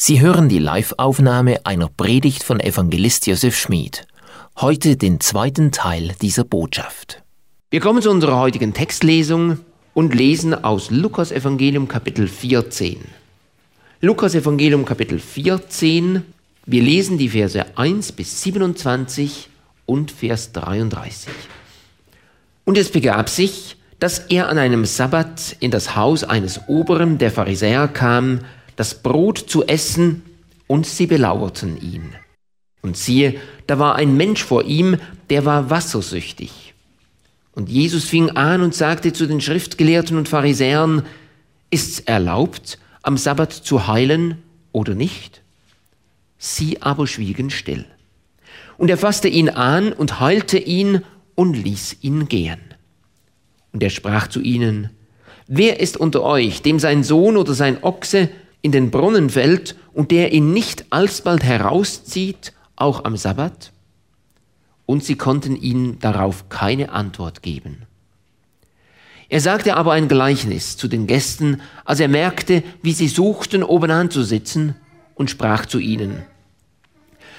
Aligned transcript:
Sie 0.00 0.20
hören 0.20 0.48
die 0.48 0.60
Live-Aufnahme 0.60 1.66
einer 1.66 1.88
Predigt 1.88 2.44
von 2.44 2.60
Evangelist 2.60 3.26
Josef 3.26 3.58
Schmid. 3.58 4.06
Heute 4.56 4.96
den 4.96 5.18
zweiten 5.18 5.72
Teil 5.72 6.14
dieser 6.22 6.44
Botschaft. 6.44 7.24
Wir 7.72 7.80
kommen 7.80 8.00
zu 8.00 8.08
unserer 8.08 8.38
heutigen 8.38 8.72
Textlesung 8.72 9.58
und 9.94 10.14
lesen 10.14 10.54
aus 10.54 10.92
Lukas 10.92 11.32
Evangelium 11.32 11.88
Kapitel 11.88 12.28
14. 12.28 12.98
Lukas 14.00 14.36
Evangelium 14.36 14.84
Kapitel 14.84 15.18
14. 15.18 16.22
Wir 16.64 16.82
lesen 16.82 17.18
die 17.18 17.30
Verse 17.30 17.66
1 17.76 18.12
bis 18.12 18.40
27 18.42 19.48
und 19.84 20.12
Vers 20.12 20.52
33. 20.52 21.28
Und 22.64 22.78
es 22.78 22.92
begab 22.92 23.28
sich, 23.28 23.74
dass 23.98 24.20
er 24.20 24.48
an 24.48 24.58
einem 24.58 24.84
Sabbat 24.84 25.56
in 25.58 25.72
das 25.72 25.96
Haus 25.96 26.22
eines 26.22 26.60
Oberen 26.68 27.18
der 27.18 27.32
Pharisäer 27.32 27.88
kam, 27.88 28.42
das 28.78 29.02
Brot 29.02 29.38
zu 29.38 29.66
essen, 29.66 30.22
und 30.68 30.86
sie 30.86 31.06
belauerten 31.06 31.80
ihn. 31.80 32.14
Und 32.80 32.96
siehe, 32.96 33.40
da 33.66 33.80
war 33.80 33.96
ein 33.96 34.16
Mensch 34.16 34.44
vor 34.44 34.64
ihm, 34.64 34.98
der 35.30 35.44
war 35.44 35.68
wassersüchtig. 35.68 36.74
Und 37.52 37.68
Jesus 37.68 38.04
fing 38.04 38.30
an 38.30 38.62
und 38.62 38.76
sagte 38.76 39.12
zu 39.12 39.26
den 39.26 39.40
Schriftgelehrten 39.40 40.16
und 40.16 40.28
Pharisäern, 40.28 41.02
ist's 41.70 41.98
erlaubt, 41.98 42.78
am 43.02 43.16
Sabbat 43.16 43.52
zu 43.52 43.88
heilen 43.88 44.38
oder 44.70 44.94
nicht? 44.94 45.42
Sie 46.38 46.80
aber 46.80 47.08
schwiegen 47.08 47.50
still. 47.50 47.84
Und 48.76 48.90
er 48.90 48.98
fasste 48.98 49.26
ihn 49.26 49.48
an 49.48 49.92
und 49.92 50.20
heilte 50.20 50.58
ihn 50.58 51.02
und 51.34 51.54
ließ 51.54 51.96
ihn 52.02 52.28
gehen. 52.28 52.60
Und 53.72 53.82
er 53.82 53.90
sprach 53.90 54.28
zu 54.28 54.40
ihnen, 54.40 54.90
Wer 55.48 55.80
ist 55.80 55.96
unter 55.96 56.22
euch, 56.22 56.62
dem 56.62 56.78
sein 56.78 57.02
Sohn 57.02 57.36
oder 57.36 57.54
sein 57.54 57.82
Ochse 57.82 58.28
in 58.62 58.72
den 58.72 58.90
Brunnen 58.90 59.30
fällt 59.30 59.76
und 59.92 60.10
der 60.10 60.32
ihn 60.32 60.52
nicht 60.52 60.86
alsbald 60.90 61.44
herauszieht, 61.44 62.52
auch 62.76 63.04
am 63.04 63.16
Sabbat? 63.16 63.72
Und 64.86 65.04
sie 65.04 65.16
konnten 65.16 65.56
ihm 65.56 65.98
darauf 65.98 66.48
keine 66.48 66.90
Antwort 66.90 67.42
geben. 67.42 67.82
Er 69.28 69.40
sagte 69.40 69.76
aber 69.76 69.92
ein 69.92 70.08
Gleichnis 70.08 70.76
zu 70.76 70.88
den 70.88 71.06
Gästen, 71.06 71.60
als 71.84 72.00
er 72.00 72.08
merkte, 72.08 72.62
wie 72.82 72.92
sie 72.92 73.08
suchten, 73.08 73.62
oben 73.62 73.90
anzusitzen, 73.90 74.74
und 75.14 75.30
sprach 75.30 75.66
zu 75.66 75.78
ihnen, 75.80 76.22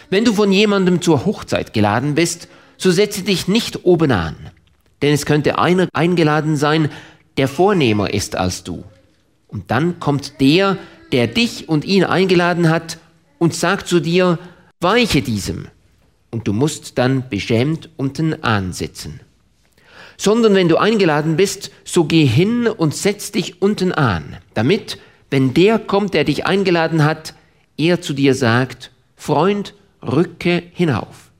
Wenn 0.09 0.25
du 0.25 0.33
von 0.33 0.51
jemandem 0.51 1.01
zur 1.01 1.25
Hochzeit 1.25 1.73
geladen 1.73 2.13
bist, 2.13 2.49
so 2.77 2.91
setze 2.91 3.23
dich 3.23 3.47
nicht 3.47 3.85
oben 3.85 4.11
an, 4.11 4.35
denn 5.01 5.13
es 5.13 5.25
könnte 5.25 5.57
einer 5.57 5.87
eingeladen 5.93 6.57
sein, 6.57 6.89
der 7.37 7.47
vornehmer 7.47 8.13
ist 8.13 8.35
als 8.35 8.63
du. 8.63 8.83
Und 9.47 9.71
dann 9.71 9.99
kommt 9.99 10.41
der, 10.41 10.77
der 11.11 11.27
dich 11.27 11.69
und 11.69 11.85
ihn 11.85 12.03
eingeladen 12.03 12.69
hat, 12.69 12.99
und 13.39 13.55
sagt 13.55 13.87
zu 13.87 13.99
dir, 13.99 14.37
weiche 14.79 15.21
diesem, 15.21 15.67
und 16.29 16.47
du 16.47 16.53
musst 16.53 16.97
dann 16.99 17.27
beschämt 17.29 17.89
unten 17.97 18.43
ansitzen. 18.43 19.21
Sondern 20.17 20.53
wenn 20.53 20.67
du 20.67 20.77
eingeladen 20.77 21.37
bist, 21.37 21.71
so 21.85 22.03
geh 22.03 22.25
hin 22.25 22.67
und 22.67 22.93
setz 22.93 23.31
dich 23.31 23.61
unten 23.61 23.93
an, 23.93 24.37
damit, 24.53 24.99
wenn 25.31 25.53
der 25.53 25.79
kommt, 25.79 26.13
der 26.13 26.25
dich 26.25 26.45
eingeladen 26.45 27.03
hat, 27.03 27.33
er 27.77 28.01
zu 28.01 28.13
dir 28.13 28.35
sagt, 28.35 28.91
Freund, 29.15 29.73
rücke 30.01 30.63
hinauf. 30.73 31.31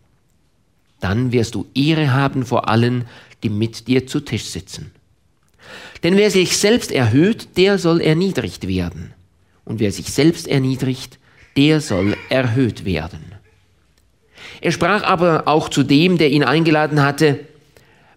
Dann 1.02 1.32
wirst 1.32 1.56
du 1.56 1.66
Ehre 1.76 2.14
haben 2.14 2.46
vor 2.46 2.70
allen, 2.70 3.06
die 3.44 3.50
mit 3.50 3.88
dir 3.88 4.08
zu 4.08 4.22
Tisch 4.22 4.46
sitzen. 4.46 4.92
Denn 6.04 6.16
wer 6.16 6.32
sich 6.32 6.58
selbst 6.58 6.92
erhöht, 6.92 7.58
der 7.58 7.78
soll 7.78 8.02
erniedrigt 8.02 8.68
werden 8.68 9.14
und 9.70 9.80
wer 9.80 9.92
sich 9.92 10.12
selbst 10.12 10.48
erniedrigt, 10.48 11.20
der 11.56 11.80
soll 11.80 12.18
erhöht 12.30 12.86
werden. 12.86 13.24
Er 14.62 14.72
sprach 14.72 15.04
aber 15.04 15.44
auch 15.46 15.70
zu 15.70 15.84
dem, 15.84 16.18
der 16.18 16.32
ihn 16.32 16.44
eingeladen 16.44 17.02
hatte, 17.02 17.40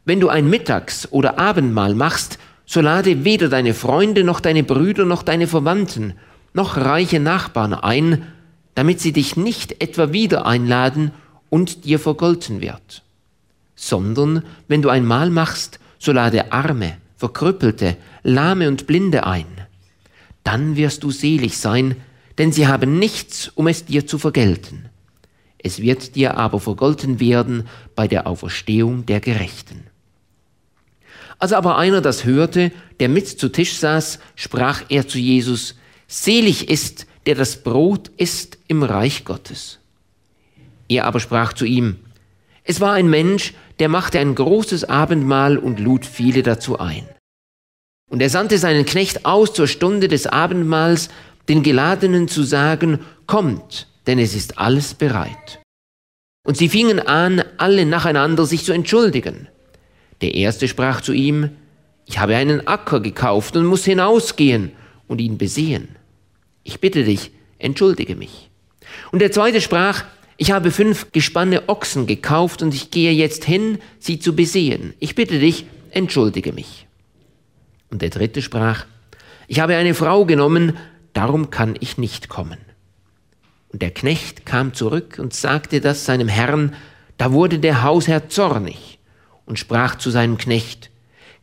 wenn 0.07 0.19
du 0.19 0.31
ein 0.31 0.49
Mittags- 0.49 1.07
oder 1.13 1.39
Abendmahl 1.39 1.95
machst, 1.95 2.39
so 2.65 2.81
lade 2.81 3.25
weder 3.25 3.51
deine 3.51 3.75
Freunde 3.75 4.25
noch 4.25 4.41
deine 4.41 4.65
Brüder 4.65 5.05
noch 5.05 5.23
deine 5.23 5.47
Verwandten 5.47 6.15
noch 6.55 6.77
reiche 6.77 7.21
Nachbarn 7.21 7.75
ein, 7.75 8.27
damit 8.75 9.01
sie 9.01 9.13
dich 9.13 9.37
nicht 9.37 9.83
etwa 9.83 10.13
wieder 10.13 10.47
einladen 10.47 11.13
und 11.51 11.85
dir 11.85 11.99
vergolten 11.99 12.61
wird. 12.63 13.03
Sondern 13.75 14.43
wenn 14.69 14.83
du 14.83 14.89
ein 14.89 15.05
Mahl 15.05 15.29
machst, 15.31 15.81
so 15.99 16.13
lade 16.13 16.51
Arme, 16.53 16.97
Verkrüppelte, 17.17 17.97
Lahme 18.23 18.69
und 18.69 18.87
Blinde 18.87 19.27
ein 19.27 19.62
dann 20.45 20.77
wirst 20.77 21.03
du 21.03 21.11
selig 21.11 21.59
sein, 21.59 21.97
denn 22.39 22.53
sie 22.53 22.67
haben 22.67 22.99
nichts, 22.99 23.49
um 23.55 23.67
es 23.67 23.85
dir 23.85 24.07
zu 24.07 24.19
vergelten. 24.19 24.87
Es 25.59 25.81
wird 25.81 26.17
dir 26.17 26.37
aber 26.37 26.59
vergolten 26.59 27.21
werden 27.21 27.69
bei 27.95 28.09
der 28.09 28.27
Auferstehung 28.27 29.07
der 29.07 29.21
Gerechten. 29.21 29.85
Als 31.39 31.53
aber 31.53 31.77
einer 31.77 32.01
das 32.01 32.25
hörte, 32.25 32.73
der 33.01 33.09
mit 33.09 33.29
zu 33.29 33.49
Tisch 33.49 33.75
saß, 33.75 34.19
sprach 34.37 34.83
er 34.89 35.07
zu 35.09 35.19
Jesus, 35.19 35.77
Selig 36.07 36.69
ist, 36.69 37.07
der 37.27 37.35
das 37.35 37.63
Brot 37.63 38.11
isst 38.17 38.59
im 38.69 38.83
Reich 38.83 39.25
Gottes. 39.25 39.79
Er 40.89 41.07
aber 41.07 41.21
sprach 41.21 41.53
zu 41.53 41.65
ihm, 41.65 41.99
Es 42.65 42.81
war 42.81 42.93
ein 42.93 43.09
Mensch, 43.09 43.55
der 43.79 43.89
machte 43.89 44.19
ein 44.19 44.35
großes 44.35 44.85
Abendmahl 44.85 45.59
und 45.59 45.81
lud 45.81 46.05
viele 46.07 46.43
dazu 46.43 46.79
ein. 46.79 47.09
Und 48.13 48.21
er 48.21 48.29
sandte 48.29 48.59
seinen 48.59 48.85
Knecht 48.85 49.25
aus 49.25 49.55
zur 49.55 49.67
Stunde 49.67 50.07
des 50.07 50.27
Abendmahls, 50.27 51.09
den 51.49 51.63
Geladenen 51.63 52.29
zu 52.29 52.43
sagen, 52.43 53.01
kommt, 53.27 53.89
denn 54.07 54.19
es 54.19 54.35
ist 54.35 54.59
alles 54.59 54.93
bereit. 54.93 55.63
Und 56.47 56.59
sie 56.59 56.69
fingen 56.69 57.01
an, 57.01 57.43
alle 57.57 57.87
nacheinander 57.87 58.45
sich 58.45 58.65
zu 58.65 58.73
entschuldigen. 58.73 59.49
Der 60.21 60.35
erste 60.35 60.69
sprach 60.69 61.01
zu 61.01 61.15
ihm, 61.15 61.53
ich 62.05 62.19
habe 62.19 62.37
einen 62.37 62.67
Acker 62.67 63.01
gekauft 63.01 63.57
und 63.57 63.65
muss 63.65 63.87
hinausgehen 63.87 64.73
und 65.09 65.19
ihn 65.19 65.39
besehen. 65.39 65.97
Ich 66.65 66.81
bitte 66.81 67.05
dich, 67.05 67.31
entschuldige 67.59 68.15
mich. 68.15 68.51
Und 69.11 69.21
der 69.21 69.33
zweite 69.33 69.63
sprach, 69.63 70.05
ich 70.37 70.53
habe 70.53 70.71
fünf 70.71 71.13
gespanne 71.13 71.67
Ochsen 71.67 72.07
gekauft 72.07 72.61
und 72.61 72.75
ich 72.75 72.91
gehe 72.91 73.13
jetzt 73.13 73.47
hin, 73.47 73.79
sie 73.99 74.19
zu 74.19 74.37
besehen. 74.37 74.93
Ich 74.99 75.15
bitte 75.15 75.39
dich, 75.39 75.65
entschuldige 75.93 76.53
mich. 76.53 76.82
Und 77.93 78.01
der 78.01 78.09
dritte 78.09 78.41
sprach, 78.41 78.87
ich 79.49 79.61
habe 79.61 79.77
eine 79.77 79.93
Frau 79.93 80.25
genommen, 80.25 80.79
darum 81.13 81.51
kann 81.51 81.77
ich 81.79 81.99
nicht 81.99 82.31
kommen. 82.31 82.57
Und 83.69 83.83
der 83.83 83.91
Knecht 83.91 84.47
kam 84.47 84.73
zurück 84.73 85.19
und 85.19 85.35
sagte 85.35 85.83
das 85.83 86.07
seinem 86.07 86.29
Herrn, 86.29 86.75
da 87.19 87.33
wurde 87.33 87.59
der 87.59 87.83
Hausherr 87.83 88.31
zornig 88.31 88.99
und 89.45 89.59
sprach 89.59 89.97
zu 89.97 90.11
seinem 90.11 90.39
Knecht, 90.39 90.91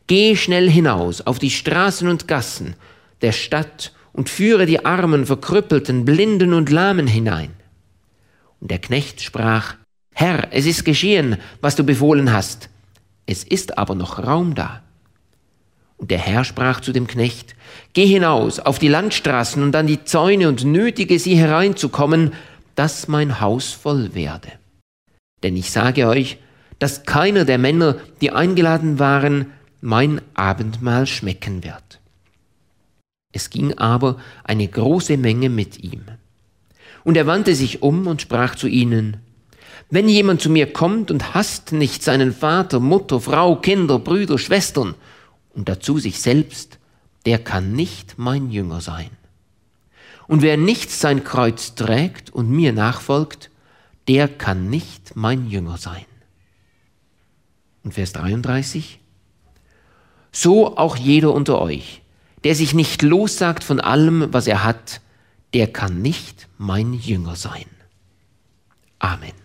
Geh 0.08 0.34
schnell 0.34 0.68
hinaus 0.68 1.20
auf 1.20 1.38
die 1.38 1.50
Straßen 1.50 2.08
und 2.08 2.26
Gassen 2.26 2.74
der 3.22 3.30
Stadt 3.30 3.92
und 4.12 4.28
führe 4.28 4.66
die 4.66 4.84
Armen, 4.84 5.26
Verkrüppelten, 5.26 6.04
Blinden 6.04 6.52
und 6.52 6.68
Lahmen 6.68 7.06
hinein. 7.06 7.52
Und 8.58 8.72
der 8.72 8.80
Knecht 8.80 9.20
sprach, 9.20 9.76
Herr, 10.12 10.48
es 10.50 10.66
ist 10.66 10.84
geschehen, 10.84 11.36
was 11.60 11.76
du 11.76 11.84
befohlen 11.84 12.32
hast, 12.32 12.70
es 13.26 13.44
ist 13.44 13.78
aber 13.78 13.94
noch 13.94 14.18
Raum 14.18 14.56
da. 14.56 14.82
Und 16.00 16.10
der 16.10 16.18
Herr 16.18 16.44
sprach 16.44 16.80
zu 16.80 16.92
dem 16.92 17.06
Knecht, 17.06 17.54
Geh 17.92 18.06
hinaus 18.06 18.58
auf 18.58 18.78
die 18.78 18.88
Landstraßen 18.88 19.62
und 19.62 19.76
an 19.76 19.86
die 19.86 20.02
Zäune 20.04 20.48
und 20.48 20.64
nötige 20.64 21.18
sie 21.18 21.36
hereinzukommen, 21.36 22.32
dass 22.74 23.06
mein 23.06 23.40
Haus 23.40 23.72
voll 23.72 24.14
werde. 24.14 24.48
Denn 25.42 25.56
ich 25.56 25.70
sage 25.70 26.08
euch, 26.08 26.38
dass 26.78 27.04
keiner 27.04 27.44
der 27.44 27.58
Männer, 27.58 27.96
die 28.22 28.30
eingeladen 28.30 28.98
waren, 28.98 29.52
mein 29.82 30.22
Abendmahl 30.34 31.06
schmecken 31.06 31.64
wird. 31.64 32.00
Es 33.32 33.50
ging 33.50 33.76
aber 33.76 34.16
eine 34.44 34.66
große 34.66 35.18
Menge 35.18 35.50
mit 35.50 35.82
ihm. 35.84 36.02
Und 37.04 37.16
er 37.16 37.26
wandte 37.26 37.54
sich 37.54 37.82
um 37.82 38.06
und 38.06 38.22
sprach 38.22 38.54
zu 38.54 38.68
ihnen, 38.68 39.18
Wenn 39.90 40.08
jemand 40.08 40.40
zu 40.40 40.48
mir 40.48 40.72
kommt 40.72 41.10
und 41.10 41.34
hasst 41.34 41.72
nicht 41.72 42.02
seinen 42.02 42.32
Vater, 42.32 42.80
Mutter, 42.80 43.20
Frau, 43.20 43.56
Kinder, 43.56 43.98
Brüder, 43.98 44.38
Schwestern 44.38 44.94
und 45.54 45.68
dazu 45.68 45.98
sich 45.98 46.20
selbst, 46.20 46.78
der 47.26 47.38
kann 47.38 47.72
nicht 47.72 48.18
mein 48.18 48.50
Jünger 48.50 48.80
sein. 48.80 49.10
Und 50.26 50.42
wer 50.42 50.56
nicht 50.56 50.90
sein 50.90 51.24
Kreuz 51.24 51.74
trägt 51.74 52.30
und 52.30 52.50
mir 52.50 52.72
nachfolgt, 52.72 53.50
der 54.08 54.28
kann 54.28 54.70
nicht 54.70 55.16
mein 55.16 55.48
Jünger 55.48 55.76
sein. 55.76 56.06
Und 57.82 57.94
Vers 57.94 58.12
33. 58.12 59.00
So 60.32 60.76
auch 60.76 60.96
jeder 60.96 61.34
unter 61.34 61.60
euch, 61.60 62.02
der 62.44 62.54
sich 62.54 62.74
nicht 62.74 63.02
lossagt 63.02 63.64
von 63.64 63.80
allem, 63.80 64.32
was 64.32 64.46
er 64.46 64.64
hat, 64.64 65.00
der 65.52 65.66
kann 65.66 66.00
nicht 66.00 66.48
mein 66.58 66.94
Jünger 66.94 67.36
sein. 67.36 67.66
Amen. 68.98 69.39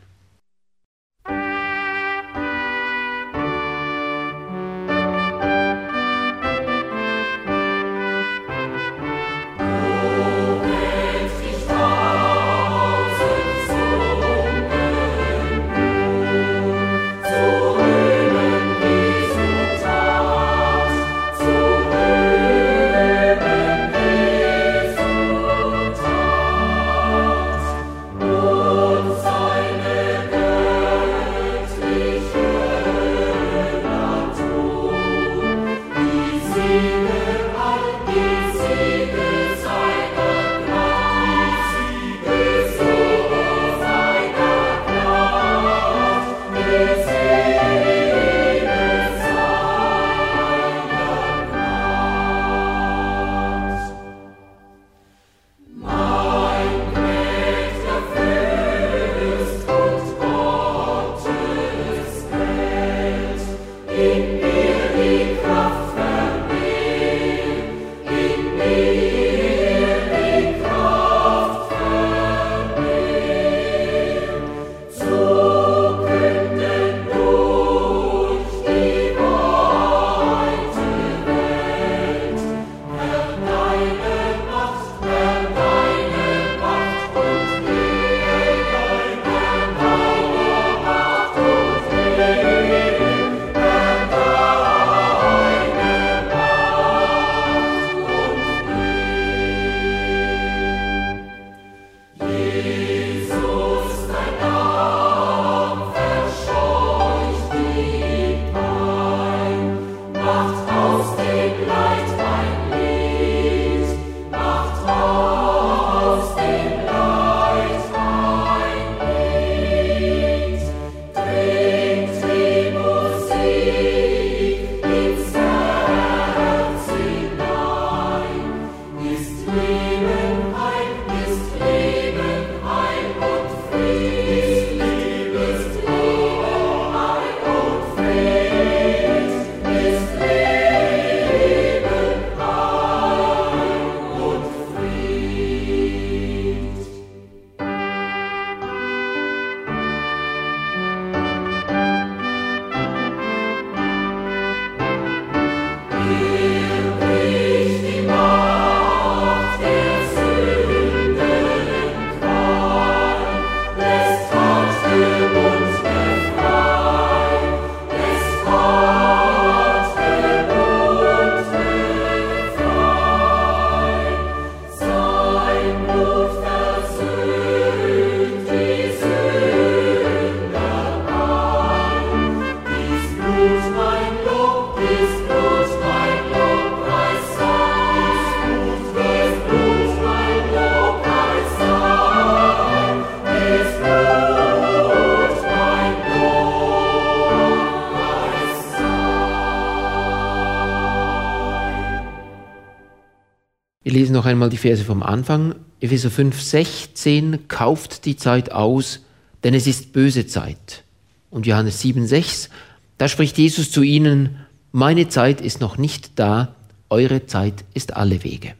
Wir 203.85 203.91
lesen 203.91 204.13
noch 204.13 204.25
einmal 204.25 204.49
die 204.49 204.57
Verse 204.57 204.83
vom 204.83 205.03
Anfang. 205.03 205.53
Epheser 205.79 206.09
5, 206.09 206.41
16, 206.41 207.47
kauft 207.47 208.05
die 208.05 208.17
Zeit 208.17 208.51
aus, 208.51 209.01
denn 209.43 209.53
es 209.53 209.67
ist 209.67 209.93
böse 209.93 210.25
Zeit. 210.25 210.83
Und 211.29 211.45
Johannes 211.45 211.81
7, 211.81 212.07
6, 212.07 212.49
da 212.97 213.07
spricht 213.07 213.37
Jesus 213.37 213.69
zu 213.69 213.83
ihnen, 213.83 214.37
meine 214.71 215.07
Zeit 215.07 215.39
ist 215.39 215.61
noch 215.61 215.77
nicht 215.77 216.17
da, 216.17 216.55
eure 216.89 217.27
Zeit 217.27 217.63
ist 217.75 217.95
alle 217.95 218.23
Wege. 218.23 218.55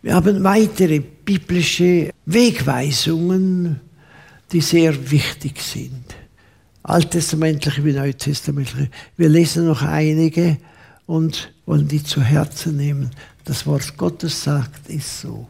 Wir 0.00 0.14
haben 0.14 0.42
weitere 0.42 1.00
biblische 1.00 2.10
Wegweisungen, 2.24 3.80
die 4.52 4.62
sehr 4.62 5.10
wichtig 5.10 5.60
sind. 5.60 6.16
Alttestamentliche 6.82 7.84
wie 7.84 7.92
Neutestamentliche. 7.92 8.88
Wir 9.18 9.28
lesen 9.28 9.66
noch 9.66 9.82
einige 9.82 10.56
und 11.04 11.52
wollen 11.66 11.88
die 11.88 12.02
zu 12.02 12.22
Herzen 12.22 12.78
nehmen. 12.78 13.10
Das 13.44 13.66
Wort 13.66 13.96
Gottes 13.96 14.44
sagt, 14.44 14.88
ist 14.88 15.20
so. 15.20 15.48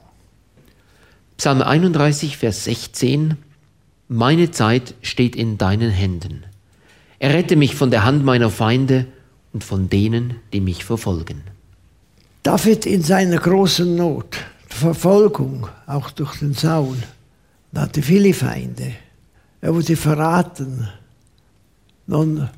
Psalm 1.36 1.62
31, 1.62 2.36
Vers 2.36 2.64
16. 2.64 3.36
Meine 4.08 4.50
Zeit 4.50 4.94
steht 5.02 5.36
in 5.36 5.58
deinen 5.58 5.90
Händen. 5.90 6.44
Errette 7.18 7.56
mich 7.56 7.74
von 7.74 7.90
der 7.90 8.04
Hand 8.04 8.24
meiner 8.24 8.50
Feinde 8.50 9.06
und 9.52 9.64
von 9.64 9.88
denen, 9.88 10.36
die 10.52 10.60
mich 10.60 10.84
verfolgen. 10.84 11.42
David 12.42 12.86
in 12.86 13.02
seiner 13.02 13.38
großen 13.38 13.96
Not, 13.96 14.36
Verfolgung, 14.66 15.68
auch 15.86 16.10
durch 16.10 16.38
den 16.38 16.54
Saul, 16.54 16.96
hatte 17.74 18.02
viele 18.02 18.32
Feinde. 18.32 18.92
Er 19.60 19.74
wurde 19.74 19.96
verraten. 19.96 20.88
Nun, 22.06 22.48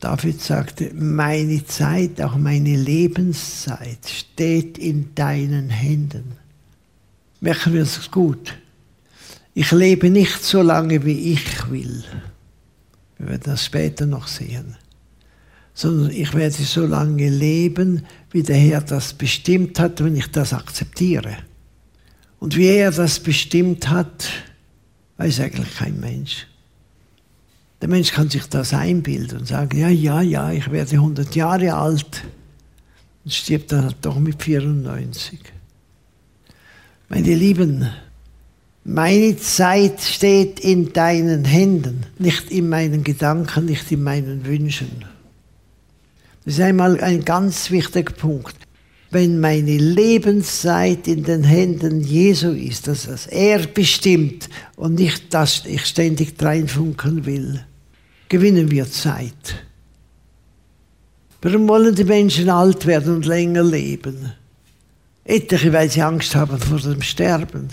David 0.00 0.40
sagte, 0.40 0.92
meine 0.94 1.64
Zeit, 1.64 2.20
auch 2.20 2.36
meine 2.36 2.76
Lebenszeit 2.76 4.06
steht 4.06 4.78
in 4.78 5.14
deinen 5.14 5.70
Händen. 5.70 6.32
Merken 7.40 7.72
wir 7.72 7.82
es 7.82 8.10
gut. 8.10 8.54
Ich 9.54 9.72
lebe 9.72 10.10
nicht 10.10 10.44
so 10.44 10.62
lange, 10.62 11.04
wie 11.04 11.32
ich 11.32 11.70
will. 11.70 12.04
Wir 13.18 13.28
werden 13.28 13.42
das 13.44 13.64
später 13.64 14.06
noch 14.06 14.28
sehen. 14.28 14.76
Sondern 15.74 16.10
ich 16.10 16.34
werde 16.34 16.54
so 16.54 16.86
lange 16.86 17.28
leben, 17.28 18.04
wie 18.30 18.42
der 18.42 18.56
Herr 18.56 18.80
das 18.80 19.12
bestimmt 19.14 19.78
hat, 19.78 20.02
wenn 20.02 20.16
ich 20.16 20.28
das 20.30 20.52
akzeptiere. 20.52 21.36
Und 22.40 22.56
wie 22.56 22.66
er 22.66 22.90
das 22.90 23.20
bestimmt 23.20 23.88
hat, 23.88 24.28
weiß 25.16 25.40
eigentlich 25.40 25.76
kein 25.76 25.98
Mensch. 26.00 26.47
Der 27.80 27.88
Mensch 27.88 28.12
kann 28.12 28.28
sich 28.28 28.46
das 28.46 28.74
einbilden 28.74 29.40
und 29.40 29.46
sagen, 29.46 29.78
ja, 29.78 29.88
ja, 29.88 30.20
ja, 30.20 30.52
ich 30.52 30.70
werde 30.70 30.96
100 30.96 31.34
Jahre 31.36 31.74
alt 31.74 32.24
und 33.24 33.32
stirbt 33.32 33.70
dann 33.72 33.94
doch 34.00 34.18
mit 34.18 34.42
94. 34.42 35.38
Meine 37.08 37.34
Lieben, 37.34 37.88
meine 38.84 39.36
Zeit 39.36 40.00
steht 40.00 40.60
in 40.60 40.92
deinen 40.92 41.44
Händen, 41.44 42.06
nicht 42.18 42.50
in 42.50 42.68
meinen 42.68 43.04
Gedanken, 43.04 43.66
nicht 43.66 43.92
in 43.92 44.02
meinen 44.02 44.44
Wünschen. 44.44 45.04
Das 46.44 46.54
ist 46.54 46.60
einmal 46.60 47.00
ein 47.00 47.24
ganz 47.24 47.70
wichtiger 47.70 48.12
Punkt. 48.12 48.56
Wenn 49.10 49.40
meine 49.40 49.76
Lebenszeit 49.76 51.06
in 51.06 51.22
den 51.22 51.44
Händen 51.44 52.00
Jesu 52.00 52.50
ist, 52.50 52.88
dass 52.88 53.06
das 53.06 53.26
er 53.26 53.66
bestimmt 53.66 54.48
und 54.76 54.94
nicht, 54.94 55.32
dass 55.32 55.64
ich 55.64 55.86
ständig 55.86 56.34
reinfunken 56.42 57.24
will, 57.24 57.64
gewinnen 58.28 58.70
wir 58.70 58.90
Zeit. 58.90 59.64
Warum 61.40 61.68
wollen 61.68 61.94
die 61.94 62.04
Menschen 62.04 62.50
alt 62.50 62.86
werden 62.86 63.16
und 63.16 63.26
länger 63.26 63.62
leben? 63.62 64.32
Etliche, 65.24 65.72
weil 65.72 65.90
sie 65.90 66.02
Angst 66.02 66.34
haben 66.34 66.58
vor 66.58 66.78
dem 66.78 67.02
Sterben. 67.02 67.68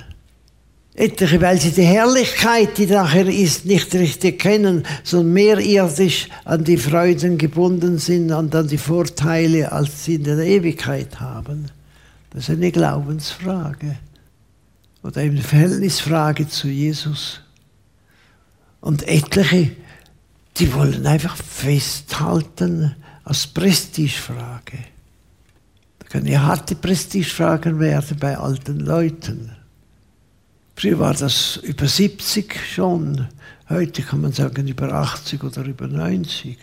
Etliche, 0.93 1.41
weil 1.41 1.59
sie 1.59 1.71
die 1.71 1.83
Herrlichkeit, 1.83 2.77
die 2.77 2.85
nachher 2.85 3.27
ist, 3.27 3.65
nicht 3.65 3.93
richtig 3.95 4.39
kennen, 4.39 4.83
sondern 5.03 5.33
mehr 5.33 5.59
irdisch 5.59 6.29
an 6.45 6.63
die 6.63 6.77
Freuden 6.77 7.37
gebunden 7.37 7.97
sind 7.97 8.31
und 8.31 8.55
an 8.55 8.67
die 8.67 8.77
Vorteile, 8.77 9.71
als 9.71 10.05
sie 10.05 10.15
in 10.15 10.23
der 10.23 10.37
Ewigkeit 10.39 11.19
haben. 11.19 11.65
Das 12.29 12.43
ist 12.43 12.49
eine 12.51 12.71
Glaubensfrage 12.71 13.97
oder 15.03 15.21
eine 15.21 15.41
Verhältnisfrage 15.41 16.47
zu 16.47 16.67
Jesus. 16.67 17.41
Und 18.79 19.07
etliche 19.07 19.71
die 20.57 20.73
wollen 20.73 21.05
einfach 21.05 21.35
festhalten 21.35 22.95
als 23.23 23.47
Prestigefrage. 23.47 24.77
Da 25.99 26.07
können 26.07 26.27
ja 26.27 26.41
harte 26.41 26.75
Prestigefragen 26.75 27.79
werden 27.79 28.17
bei 28.19 28.37
alten 28.37 28.79
Leuten. 28.79 29.51
Früher 30.75 30.99
war 30.99 31.13
das 31.13 31.57
über 31.57 31.87
70 31.87 32.55
schon, 32.73 33.27
heute 33.69 34.01
kann 34.01 34.21
man 34.21 34.33
sagen 34.33 34.67
über 34.67 34.91
80 34.93 35.43
oder 35.43 35.63
über 35.65 35.87
90. 35.87 36.57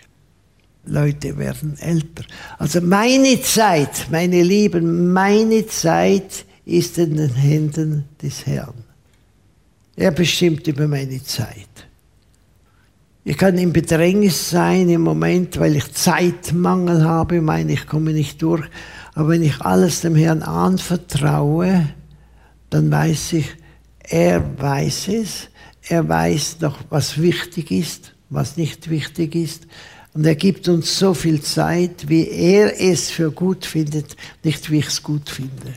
Leute 0.85 1.37
werden 1.37 1.77
älter. 1.79 2.23
Also 2.57 2.81
meine 2.81 3.41
Zeit, 3.41 4.07
meine 4.11 4.43
Lieben, 4.43 5.13
meine 5.13 5.65
Zeit 5.67 6.45
ist 6.65 6.97
in 6.97 7.17
den 7.17 7.33
Händen 7.33 8.05
des 8.21 8.45
Herrn. 8.45 8.83
Er 9.95 10.11
bestimmt 10.11 10.67
über 10.67 10.87
meine 10.87 11.23
Zeit. 11.23 11.72
Ich 13.25 13.37
kann 13.37 13.57
in 13.57 13.71
Bedrängnis 13.71 14.49
sein 14.49 14.89
im 14.89 15.01
Moment, 15.01 15.57
weil 15.57 15.77
ich 15.77 15.93
Zeitmangel 15.93 17.05
habe, 17.05 17.41
meine 17.41 17.71
ich 17.71 17.87
komme 17.87 18.11
nicht 18.11 18.41
durch. 18.41 18.65
Aber 19.13 19.29
wenn 19.29 19.43
ich 19.43 19.61
alles 19.61 20.01
dem 20.01 20.15
Herrn 20.15 20.41
anvertraue, 20.43 21.87
dann 22.69 22.91
weiß 22.91 23.33
ich, 23.33 23.49
er 23.99 24.43
weiß 24.59 25.07
es. 25.07 25.49
Er 25.87 26.07
weiß 26.07 26.57
noch, 26.59 26.79
was 26.89 27.21
wichtig 27.21 27.71
ist, 27.71 28.13
was 28.29 28.57
nicht 28.57 28.89
wichtig 28.89 29.35
ist. 29.35 29.67
Und 30.13 30.25
er 30.25 30.35
gibt 30.35 30.67
uns 30.67 30.97
so 30.97 31.13
viel 31.13 31.41
Zeit, 31.41 32.09
wie 32.09 32.27
er 32.27 32.79
es 32.79 33.09
für 33.09 33.31
gut 33.31 33.65
findet, 33.65 34.15
nicht 34.43 34.69
wie 34.69 34.79
ich 34.79 34.87
es 34.87 35.01
gut 35.01 35.29
finde. 35.29 35.73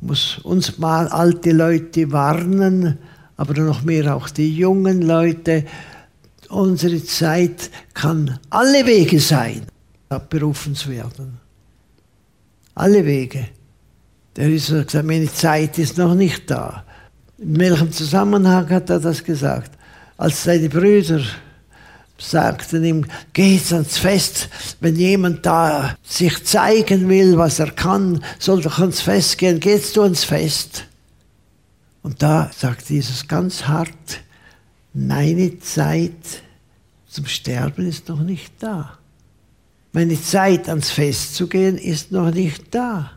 muss 0.00 0.38
uns 0.38 0.78
mal 0.78 1.08
alte 1.08 1.52
Leute 1.52 2.10
warnen, 2.10 2.98
aber 3.36 3.60
noch 3.60 3.82
mehr 3.82 4.14
auch 4.14 4.28
die 4.30 4.54
jungen 4.54 5.02
Leute. 5.02 5.64
Unsere 6.48 7.02
Zeit 7.02 7.70
kann 7.94 8.38
alle 8.50 8.86
Wege 8.86 9.18
sein, 9.20 9.62
abberufen 10.08 10.74
zu 10.74 10.90
werden. 10.90 11.38
Alle 12.74 13.04
Wege. 13.04 13.48
Der 14.36 14.48
ist 14.48 14.68
gesagt, 14.68 14.94
meine 15.04 15.32
Zeit 15.32 15.78
ist 15.78 15.96
noch 15.96 16.14
nicht 16.14 16.50
da. 16.50 16.84
In 17.38 17.58
welchem 17.58 17.92
Zusammenhang 17.92 18.68
hat 18.68 18.90
er 18.90 19.00
das 19.00 19.22
gesagt? 19.22 19.72
Als 20.16 20.44
seine 20.44 20.68
Brüder 20.68 21.20
sagten 22.18 22.84
ihm, 22.84 23.06
geht's 23.32 23.72
ans 23.72 23.98
Fest, 23.98 24.48
wenn 24.80 24.96
jemand 24.96 25.44
da 25.44 25.96
sich 26.04 26.44
zeigen 26.44 27.08
will, 27.08 27.36
was 27.36 27.58
er 27.58 27.70
kann, 27.70 28.24
soll 28.38 28.60
doch 28.62 28.78
ans 28.78 29.00
Fest 29.00 29.38
gehen, 29.38 29.60
gehst 29.60 29.96
du 29.96 30.02
ans 30.02 30.24
Fest? 30.24 30.84
Und 32.04 32.22
da 32.22 32.50
sagt 32.54 32.90
Jesus 32.90 33.26
ganz 33.26 33.66
hart, 33.66 34.20
meine 34.92 35.58
Zeit 35.58 36.42
zum 37.08 37.24
Sterben 37.24 37.88
ist 37.88 38.10
noch 38.10 38.20
nicht 38.20 38.52
da. 38.60 38.98
Meine 39.92 40.20
Zeit 40.20 40.68
ans 40.68 40.90
Fest 40.90 41.34
zu 41.34 41.46
gehen 41.46 41.78
ist 41.78 42.12
noch 42.12 42.30
nicht 42.30 42.74
da. 42.74 43.12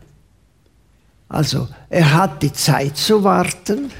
Also 1.28 1.68
er 1.90 2.14
hat 2.14 2.42
die 2.42 2.52
Zeit 2.52 2.96
zu 2.96 3.22
warten, 3.22 3.90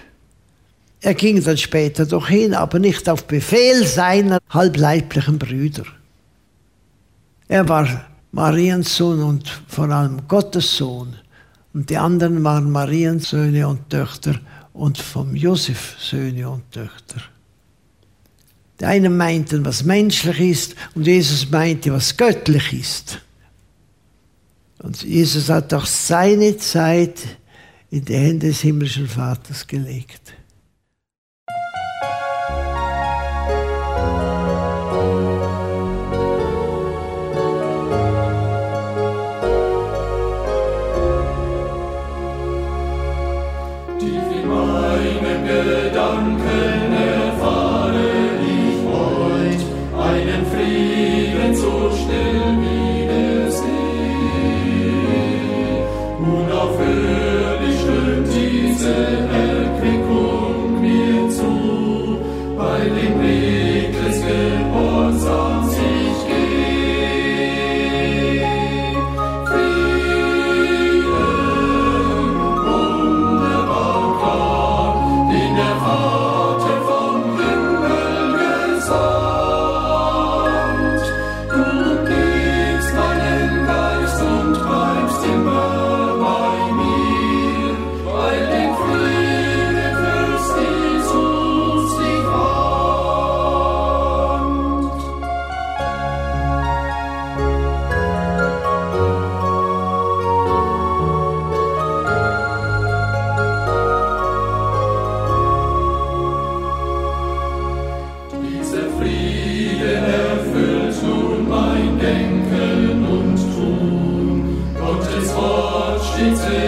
er 1.01 1.15
ging 1.15 1.45
dann 1.45 1.59
später 1.59 2.07
doch 2.07 2.29
hin, 2.29 2.55
aber 2.55 2.79
nicht 2.79 3.11
auf 3.11 3.25
Befehl 3.27 3.87
seiner 3.87 4.39
halbleiblichen 4.49 5.39
Brüder. 5.39 5.85
Er 7.47 7.69
war 7.69 8.07
Mariens 8.33 8.97
Sohn 8.97 9.23
und 9.23 9.49
vor 9.69 9.91
allem 9.91 10.27
Gottes 10.27 10.79
Sohn. 10.79 11.15
Und 11.75 11.91
die 11.91 11.99
anderen 11.99 12.43
waren 12.43 12.71
Mariens 12.71 13.29
Söhne 13.29 13.69
und 13.69 13.91
Töchter 13.91 14.41
und 14.79 14.97
vom 14.97 15.35
Josef 15.35 15.97
Söhne 15.99 16.49
und 16.49 16.71
Töchter. 16.71 17.21
Die 18.81 18.85
einen 18.85 19.17
meinten, 19.17 19.65
was 19.65 19.83
menschlich 19.83 20.39
ist, 20.39 20.77
und 20.95 21.05
Jesus 21.05 21.51
meinte, 21.51 21.93
was 21.93 22.17
göttlich 22.17 22.73
ist. 22.73 23.21
Und 24.79 25.03
Jesus 25.03 25.49
hat 25.49 25.75
auch 25.75 25.85
seine 25.85 26.57
Zeit 26.59 27.19
in 27.91 28.05
die 28.05 28.15
Hände 28.15 28.47
des 28.47 28.61
himmlischen 28.61 29.09
Vaters 29.09 29.67
gelegt. 29.67 30.35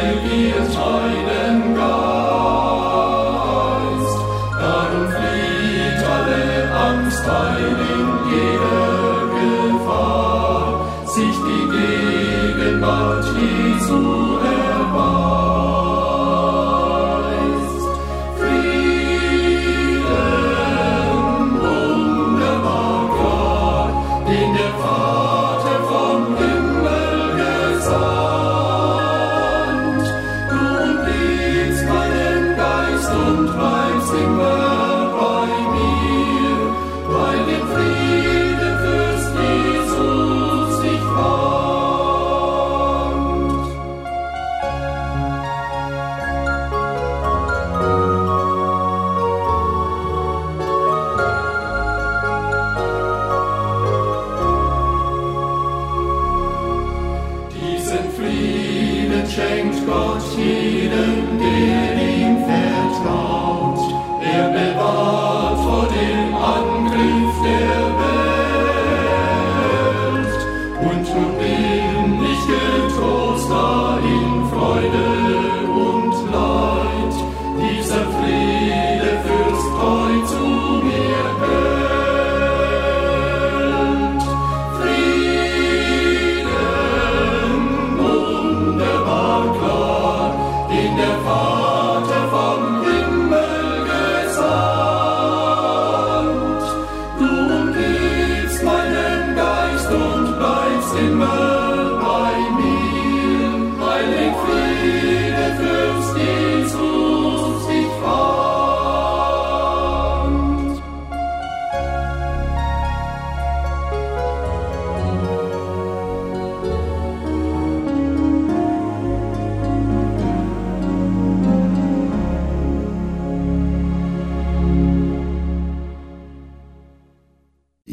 ewige 0.02 0.62
fine. 0.72 1.39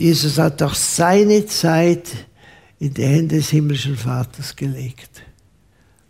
Jesus 0.08 0.38
hat 0.38 0.64
auch 0.64 0.74
seine 0.74 1.46
Zeit 1.48 2.08
in 2.80 2.94
die 2.94 3.04
Hände 3.04 3.36
des 3.36 3.50
himmlischen 3.50 3.98
Vaters 3.98 4.56
gelegt. 4.56 5.22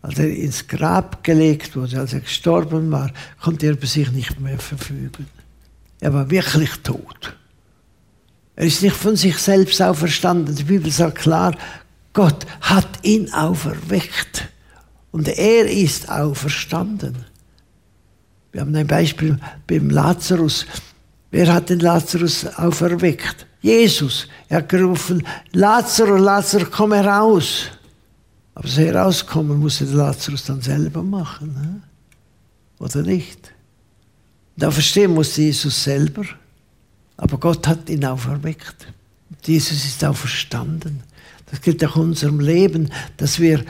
als 0.04 0.20
er 0.20 0.30
ins 0.30 0.68
Grab 0.68 1.24
gelegt 1.24 1.75
wurde, 1.75 2.00
als 2.00 2.13
er 2.13 2.20
gestorben 2.20 2.92
war, 2.92 3.12
konnte 3.42 3.66
er 3.66 3.72
über 3.72 3.88
sich 3.88 4.12
nicht 4.12 4.39
mehr 4.39 4.60
verfügen. 4.60 5.25
Er 6.00 6.13
war 6.13 6.30
wirklich 6.30 6.70
tot. 6.84 7.36
Er 8.56 8.66
ist 8.68 8.84
nicht 8.84 8.96
von 8.96 9.16
sich 9.16 9.38
selbst 9.39 9.82
auferstanden. 9.82 10.56
Die 10.56 10.63
Bibel 10.63 10.92
sagt 10.92 11.18
klar, 11.18 11.58
Gott 12.13 12.46
hat 12.62 13.04
ihn 13.04 13.34
auferweckt. 13.34 14.48
Und 15.10 15.27
er 15.27 15.66
ist 15.66 16.08
auferstanden. 16.08 17.25
Wir 18.51 18.62
haben 18.62 18.75
ein 18.75 18.86
Beispiel 18.86 19.39
beim 19.66 19.89
Lazarus. 19.89 20.68
Wer 21.32 21.51
hat 21.51 21.72
den 21.72 21.80
Lazarus 21.80 22.46
auferweckt? 22.46 23.47
Jesus. 23.62 24.28
Er 24.50 24.60
hat 24.60 24.70
gerufen, 24.70 25.26
Lazarus, 25.52 26.22
Lazarus, 26.22 26.72
komm 26.72 26.94
heraus. 26.94 27.66
Aber 28.54 28.68
das 28.68 28.78
Herauskommen 28.78 29.60
musste 29.60 29.86
Lazarus 29.86 30.46
dann 30.46 30.62
selber 30.62 31.04
machen. 31.04 31.84
Oder 32.80 33.02
nicht? 33.04 33.52
Da 34.56 34.72
verstehen 34.72 35.14
musste 35.14 35.44
Jesus 35.44 35.84
selber. 35.84 36.24
Aber 37.18 37.38
Gott 37.38 37.68
hat 37.68 37.90
ihn 37.90 38.06
auferweckt. 38.06 38.88
Jesus 39.43 39.86
ist 39.86 40.04
auferstanden. 40.04 41.04
Das 41.50 41.62
gilt 41.62 41.84
auch 41.86 41.96
unserem 41.96 42.39
Leben, 42.39 42.91
dass 43.17 43.39
wir, 43.39 43.63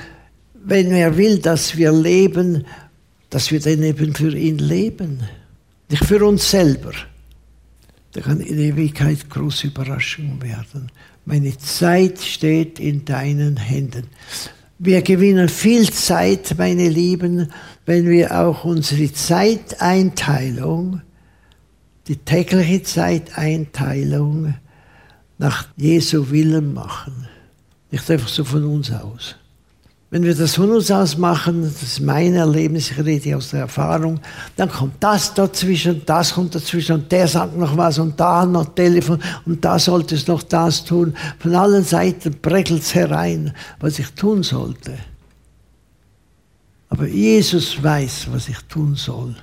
wenn 0.54 0.92
er 0.92 1.16
will, 1.18 1.40
dass 1.40 1.76
wir 1.78 1.92
leben, 1.92 2.66
dass 3.30 3.52
wir 3.52 3.60
dann 3.60 3.84
eben 3.84 4.16
für 4.16 4.36
ihn 4.36 4.58
leben. 4.58 5.22
Nicht 5.90 6.06
für 6.06 6.26
uns 6.26 6.50
selber. 6.50 6.94
Da 8.14 8.22
kann 8.22 8.40
in 8.40 8.58
Ewigkeit 8.58 9.30
große 9.30 9.68
Überraschung 9.68 10.42
werden. 10.42 10.92
Meine 11.26 11.58
Zeit 11.58 12.20
steht 12.20 12.80
in 12.80 13.06
deinen 13.06 13.58
Händen. 13.58 14.08
Wir 14.80 15.02
gewinnen 15.02 15.50
viel 15.50 15.92
Zeit, 15.92 16.56
meine 16.58 16.88
Lieben, 16.88 17.52
wenn 17.86 18.08
wir 18.08 18.40
auch 18.40 18.64
unsere 18.64 19.12
Zeiteinteilung, 19.12 21.02
die 22.08 22.18
tägliche 22.18 22.84
Zeiteinteilung 22.84 24.54
nach 25.38 25.68
Jesu 25.76 26.30
Willen 26.30 26.74
machen. 26.74 27.28
Nicht 27.92 28.10
einfach 28.10 28.28
so 28.28 28.44
von 28.44 28.64
uns 28.66 28.92
aus. 28.92 29.36
Wenn 30.10 30.24
wir 30.24 30.34
das 30.34 30.56
von 30.56 30.72
uns 30.72 30.90
aus 30.90 31.18
machen, 31.18 31.64
das 31.64 31.84
ist 31.84 32.00
mein 32.00 32.34
Erlebnis, 32.34 32.92
ich 32.92 33.04
rede 33.04 33.36
aus 33.36 33.50
der 33.50 33.62
Erfahrung, 33.62 34.22
dann 34.56 34.72
kommt 34.72 34.96
das 35.02 35.34
dazwischen, 35.34 36.02
das 36.06 36.34
kommt 36.34 36.56
dazwischen 36.56 36.94
und 36.94 37.12
der 37.12 37.28
sagt 37.28 37.58
noch 37.58 37.76
was 37.76 38.00
und 38.00 38.18
da 38.18 38.46
noch 38.46 38.74
Telefon 38.74 39.22
und 39.46 39.66
da 39.66 39.78
sollte 39.78 40.16
es 40.16 40.28
noch 40.28 40.44
das 40.44 40.86
tun. 40.86 41.14
Von 41.40 41.56
allen 41.56 41.84
Seiten 41.84 42.40
prägelt 42.42 42.84
es 42.84 42.96
herein, 42.96 43.54
was 43.82 44.00
ich 44.00 44.10
tun 44.12 44.44
sollte. 44.44 44.94
Aber 46.88 47.06
Jesus 47.06 47.84
weiß, 47.84 48.28
was 48.32 48.48
ich 48.48 48.60
tun 48.70 48.96
soll. 48.96 49.36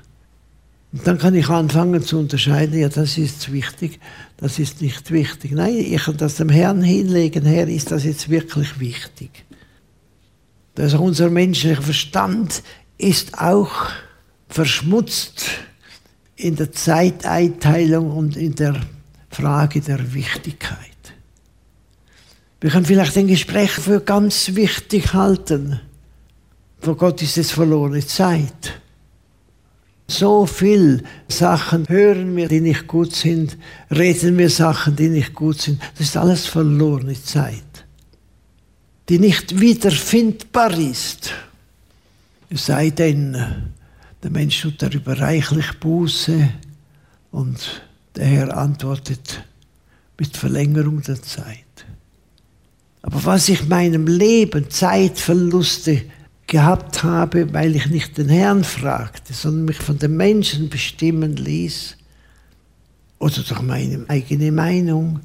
Und 0.94 1.06
dann 1.06 1.18
kann 1.18 1.34
ich 1.34 1.50
anfangen 1.50 2.02
zu 2.02 2.18
unterscheiden, 2.18 2.78
ja, 2.78 2.88
das 2.88 3.18
ist 3.18 3.52
wichtig, 3.52 4.00
das 4.38 4.58
ist 4.58 4.80
nicht 4.80 5.10
wichtig. 5.10 5.52
Nein, 5.52 5.76
ich 5.76 6.04
kann 6.04 6.16
das 6.16 6.36
dem 6.36 6.48
Herrn 6.48 6.82
hinlegen, 6.82 7.44
Herr, 7.44 7.68
ist 7.68 7.90
das 7.90 8.04
jetzt 8.04 8.30
wirklich 8.30 8.80
wichtig? 8.80 9.44
Dass 10.74 10.94
unser 10.94 11.30
menschlicher 11.30 11.82
Verstand 11.82 12.62
ist 12.98 13.38
auch 13.38 13.90
verschmutzt 14.48 15.46
in 16.36 16.56
der 16.56 16.72
Zeiteinteilung 16.72 18.10
und 18.10 18.36
in 18.36 18.54
der 18.54 18.80
Frage 19.30 19.80
der 19.80 20.14
Wichtigkeit. 20.14 20.78
Wir 22.60 22.70
können 22.70 22.86
vielleicht 22.86 23.16
ein 23.16 23.26
Gespräch 23.26 23.70
für 23.70 24.00
ganz 24.00 24.54
wichtig 24.54 25.12
halten. 25.12 25.80
Vor 26.80 26.96
Gott 26.96 27.20
ist 27.22 27.36
es 27.36 27.50
verlorene 27.50 28.04
Zeit. 28.06 28.80
So 30.06 30.46
viel 30.46 31.02
Sachen 31.28 31.88
hören 31.88 32.36
wir, 32.36 32.48
die 32.48 32.60
nicht 32.60 32.86
gut 32.86 33.14
sind, 33.14 33.56
reden 33.90 34.36
wir 34.38 34.50
Sachen, 34.50 34.96
die 34.96 35.08
nicht 35.08 35.34
gut 35.34 35.60
sind. 35.60 35.80
Das 35.96 36.08
ist 36.08 36.16
alles 36.16 36.46
verlorene 36.46 37.20
Zeit 37.20 37.63
die 39.08 39.18
nicht 39.18 39.60
wiederfindbar 39.60 40.78
ist. 40.78 41.32
Es 42.48 42.66
sei 42.66 42.90
denn, 42.90 43.36
der 44.22 44.30
Mensch 44.30 44.62
tut 44.62 44.80
darüber 44.80 45.18
reichlich 45.18 45.78
Buße 45.80 46.48
und 47.30 47.82
der 48.16 48.26
Herr 48.26 48.56
antwortet 48.56 49.44
mit 50.18 50.36
Verlängerung 50.36 51.02
der 51.02 51.20
Zeit. 51.20 51.58
Aber 53.02 53.22
was 53.24 53.48
ich 53.48 53.68
meinem 53.68 54.06
Leben 54.06 54.70
Zeitverluste 54.70 56.02
gehabt 56.46 57.02
habe, 57.02 57.52
weil 57.52 57.76
ich 57.76 57.86
nicht 57.86 58.16
den 58.16 58.28
Herrn 58.28 58.64
fragte, 58.64 59.34
sondern 59.34 59.66
mich 59.66 59.78
von 59.78 59.98
den 59.98 60.16
Menschen 60.16 60.70
bestimmen 60.70 61.36
ließ, 61.36 61.96
oder 63.18 63.42
durch 63.42 63.62
meine 63.62 64.04
eigene 64.08 64.52
Meinung, 64.52 65.20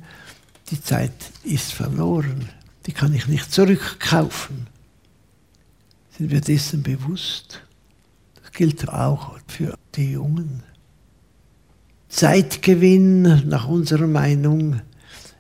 die 0.72 0.82
Zeit 0.82 1.14
ist 1.44 1.74
verloren 1.74 2.48
die 2.86 2.92
kann 2.92 3.14
ich 3.14 3.28
nicht 3.28 3.52
zurückkaufen. 3.52 4.68
Sind 6.18 6.32
wir 6.32 6.42
dessen 6.42 6.84
bewusst? 6.84 7.62
Das 8.42 8.52
gilt 8.52 8.90
auch 8.90 9.38
für 9.48 9.78
die 9.96 10.12
Jungen. 10.12 10.64
Zeitgewinn 12.10 13.48
nach 13.48 13.68
unserer 13.68 14.08
Meinung 14.08 14.82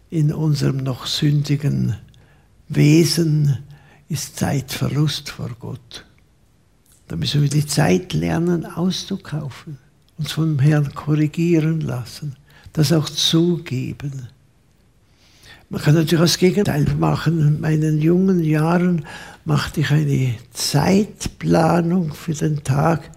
in 0.09 0.33
unserem 0.33 0.77
noch 0.77 1.05
sündigen 1.05 1.95
Wesen 2.67 3.57
ist 4.07 4.37
Zeitverlust 4.37 5.29
vor 5.29 5.49
Gott. 5.59 6.05
Da 7.07 7.15
müssen 7.15 7.41
wir 7.41 7.49
die 7.49 7.65
Zeit 7.65 8.13
lernen 8.13 8.65
auszukaufen, 8.65 9.79
uns 10.17 10.31
vom 10.31 10.59
Herrn 10.59 10.93
korrigieren 10.93 11.81
lassen, 11.81 12.35
das 12.73 12.93
auch 12.93 13.09
zugeben. 13.09 14.27
Man 15.71 15.81
kann 15.81 15.93
natürlich 15.93 16.19
das 16.19 16.37
Gegenteil 16.39 16.85
machen. 16.97 17.39
In 17.39 17.61
meinen 17.61 18.01
jungen 18.01 18.43
Jahren 18.43 19.05
machte 19.45 19.81
ich 19.81 19.91
eine 19.91 20.33
Zeitplanung 20.51 22.13
für 22.13 22.33
den 22.33 22.63
Tag 22.63 23.11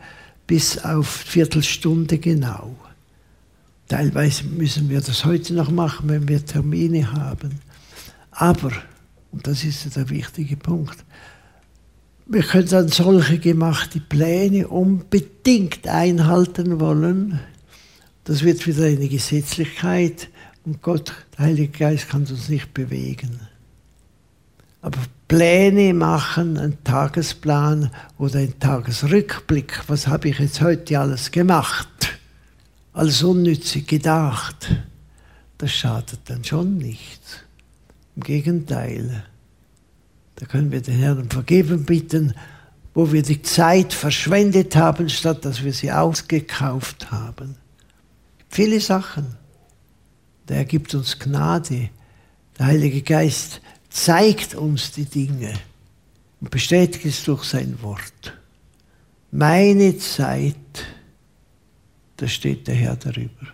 bis 0.46 0.76
auf 0.84 1.08
Viertelstunde 1.08 2.18
genau. 2.18 2.76
Teilweise 3.88 4.44
müssen 4.44 4.90
wir 4.90 5.00
das 5.00 5.24
heute 5.24 5.54
noch 5.54 5.70
machen, 5.70 6.10
wenn 6.10 6.28
wir 6.28 6.44
Termine 6.44 7.12
haben. 7.12 7.60
Aber, 8.30 8.72
und 9.30 9.46
das 9.46 9.64
ist 9.64 9.96
der 9.96 10.10
wichtige 10.10 10.56
Punkt, 10.56 11.04
wir 12.26 12.42
können 12.42 12.68
dann 12.68 12.88
solche 12.88 13.38
gemachte 13.38 14.00
Pläne 14.00 14.68
unbedingt 14.68 15.88
einhalten 15.88 16.80
wollen. 16.80 17.40
Das 18.24 18.42
wird 18.42 18.66
wieder 18.66 18.84
eine 18.84 19.08
Gesetzlichkeit 19.08 20.28
und 20.64 20.83
Gott, 20.83 21.12
der 21.37 21.46
Heilige 21.46 21.79
Geist, 21.79 22.09
kann 22.09 22.22
uns 22.22 22.48
nicht 22.48 22.72
bewegen. 22.75 23.40
Aber 24.81 24.98
Pläne 25.29 25.94
machen, 25.94 26.59
einen 26.59 26.85
Tagesplan 26.85 27.90
oder 28.18 28.40
einen 28.40 28.59
Tagesrückblick, 28.59 29.81
was 29.87 30.07
habe 30.07 30.29
ich 30.29 30.38
jetzt 30.38 30.61
heute 30.61 30.98
alles 30.98 31.31
gemacht, 31.31 31.88
alles 32.92 33.22
unnützig 33.22 33.87
gedacht, 33.87 34.77
das 35.59 35.72
schadet 35.72 36.20
dann 36.27 36.44
schon 36.44 36.77
nicht. 36.77 37.46
Im 38.16 38.25
Gegenteil, 38.25 39.25
da 40.37 40.46
können 40.46 40.70
wir 40.70 40.83
den 40.83 40.98
Herrn 40.98 41.20
um 41.20 41.31
Vergeben 41.31 41.85
bitten, 41.85 42.35
wo 42.92 43.11
wir 43.11 43.22
die 43.22 43.40
Zeit 43.40 43.94
verschwendet 43.94 44.77
haben, 44.77 45.09
statt 45.09 45.44
dass 45.44 45.64
wir 45.64 45.72
sie 45.72 45.92
ausgekauft 45.92 47.11
haben. 47.11 47.57
Viele 48.51 48.81
Sachen 48.81 49.41
der 50.52 50.66
gibt 50.66 50.94
uns 50.94 51.18
Gnade. 51.18 51.88
Der 52.58 52.66
Heilige 52.66 53.00
Geist 53.00 53.62
zeigt 53.88 54.54
uns 54.54 54.92
die 54.92 55.06
Dinge 55.06 55.54
und 56.40 56.50
bestätigt 56.50 57.06
es 57.06 57.24
durch 57.24 57.44
sein 57.44 57.78
Wort. 57.80 58.34
Meine 59.30 59.96
Zeit, 59.96 60.56
da 62.18 62.28
steht 62.28 62.68
der 62.68 62.74
Herr 62.74 62.96
darüber. 62.96 63.46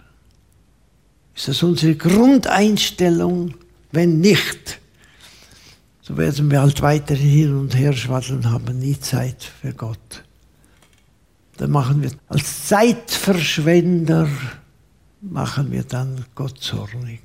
Ist 1.37 1.47
das 1.47 1.63
unsere 1.63 1.95
Grundeinstellung? 1.95 3.55
Wenn 3.93 4.19
nicht, 4.19 4.81
so 6.03 6.17
werden 6.17 6.51
wir 6.51 6.61
halt 6.61 6.83
weiterhin 6.83 7.31
hin 7.31 7.57
und 7.57 7.77
her 7.77 7.93
schwaddeln 7.93 8.51
haben 8.51 8.81
nie 8.81 8.99
Zeit 8.99 9.45
für 9.45 9.73
Gott. 9.73 10.25
Dann 11.59 11.71
machen 11.71 12.03
wir 12.03 12.11
als 12.29 12.67
Zeitverschwender 12.67 14.29
machen 15.21 15.73
wir 15.73 15.85
dann 15.85 16.25
Gott 16.35 16.59
zornig. 16.59 17.21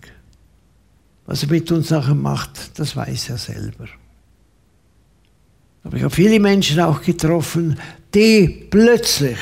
Was 1.25 1.43
er 1.43 1.49
mit 1.49 1.71
uns 1.71 1.89
nachher 1.89 2.15
macht, 2.15 2.77
das 2.79 2.95
weiß 2.95 3.29
er 3.29 3.37
selber. 3.37 3.87
Aber 5.83 5.97
ich 5.97 6.03
habe 6.03 6.13
viele 6.13 6.39
Menschen 6.39 6.79
auch 6.79 7.01
getroffen, 7.01 7.79
die 8.13 8.67
plötzlich, 8.69 9.37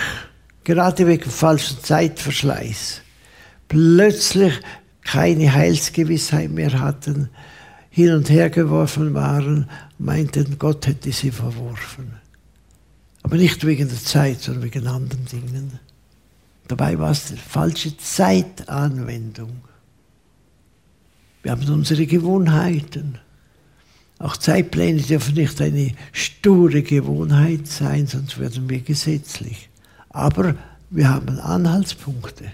gerade 0.63 1.07
wegen 1.07 1.29
falschen 1.29 1.77
Zeitverschleiß, 1.83 3.01
plötzlich 3.67 4.59
keine 5.03 5.53
Heilsgewissheit 5.53 6.51
mehr 6.51 6.79
hatten, 6.79 7.29
hin 7.89 8.13
und 8.13 8.29
her 8.29 8.49
geworfen 8.49 9.13
waren, 9.13 9.69
meinten, 9.97 10.57
Gott 10.57 10.87
hätte 10.87 11.11
sie 11.11 11.31
verworfen. 11.31 12.13
Aber 13.23 13.35
nicht 13.35 13.65
wegen 13.65 13.87
der 13.87 14.03
Zeit, 14.03 14.41
sondern 14.41 14.63
wegen 14.63 14.87
anderen 14.87 15.25
Dingen. 15.25 15.79
Dabei 16.71 16.97
war 16.97 17.11
es 17.11 17.25
die 17.25 17.35
falsche 17.35 17.97
Zeitanwendung. 17.97 19.59
Wir 21.43 21.51
haben 21.51 21.67
unsere 21.67 22.05
Gewohnheiten. 22.05 23.17
Auch 24.19 24.37
Zeitpläne 24.37 25.01
dürfen 25.01 25.35
nicht 25.35 25.59
eine 25.59 25.91
sture 26.13 26.81
Gewohnheit 26.81 27.67
sein, 27.67 28.07
sonst 28.07 28.39
werden 28.39 28.69
wir 28.69 28.79
gesetzlich. 28.79 29.69
Aber 30.11 30.55
wir 30.89 31.09
haben 31.09 31.41
Anhaltspunkte. 31.41 32.53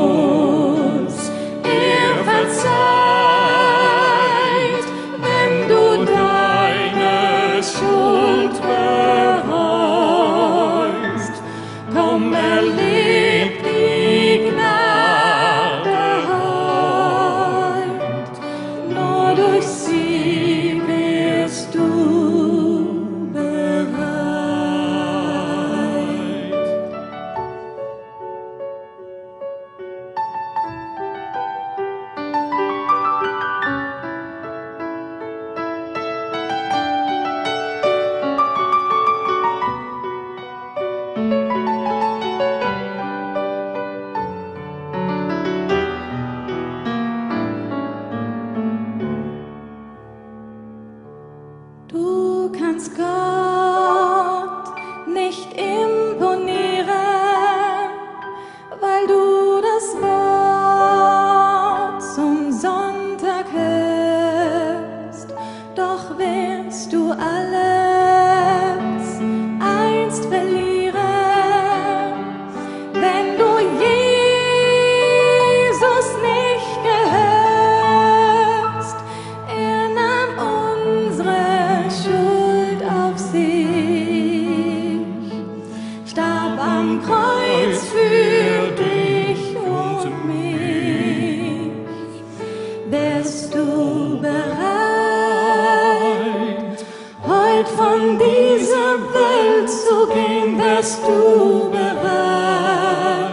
wärst 100.81 101.03
du 101.07 101.69
bereit, 101.69 103.29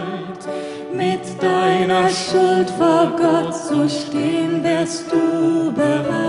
mit 0.93 1.41
deiner 1.41 2.07
Schuld 2.09 2.69
vor 2.69 3.11
Gott 3.17 3.55
zu 3.55 3.89
stehen, 3.89 4.63
wärst 4.63 5.11
du 5.11 5.71
bereit. 5.71 6.28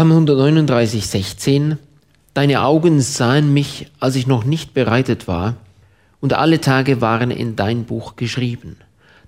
Psalm 0.00 0.12
139, 0.12 1.06
16. 1.06 1.78
Deine 2.32 2.62
Augen 2.62 3.02
sahen 3.02 3.52
mich, 3.52 3.90
als 4.00 4.16
ich 4.16 4.26
noch 4.26 4.44
nicht 4.44 4.72
bereitet 4.72 5.28
war, 5.28 5.56
und 6.22 6.32
alle 6.32 6.62
Tage 6.62 7.02
waren 7.02 7.30
in 7.30 7.54
dein 7.54 7.84
Buch 7.84 8.16
geschrieben, 8.16 8.78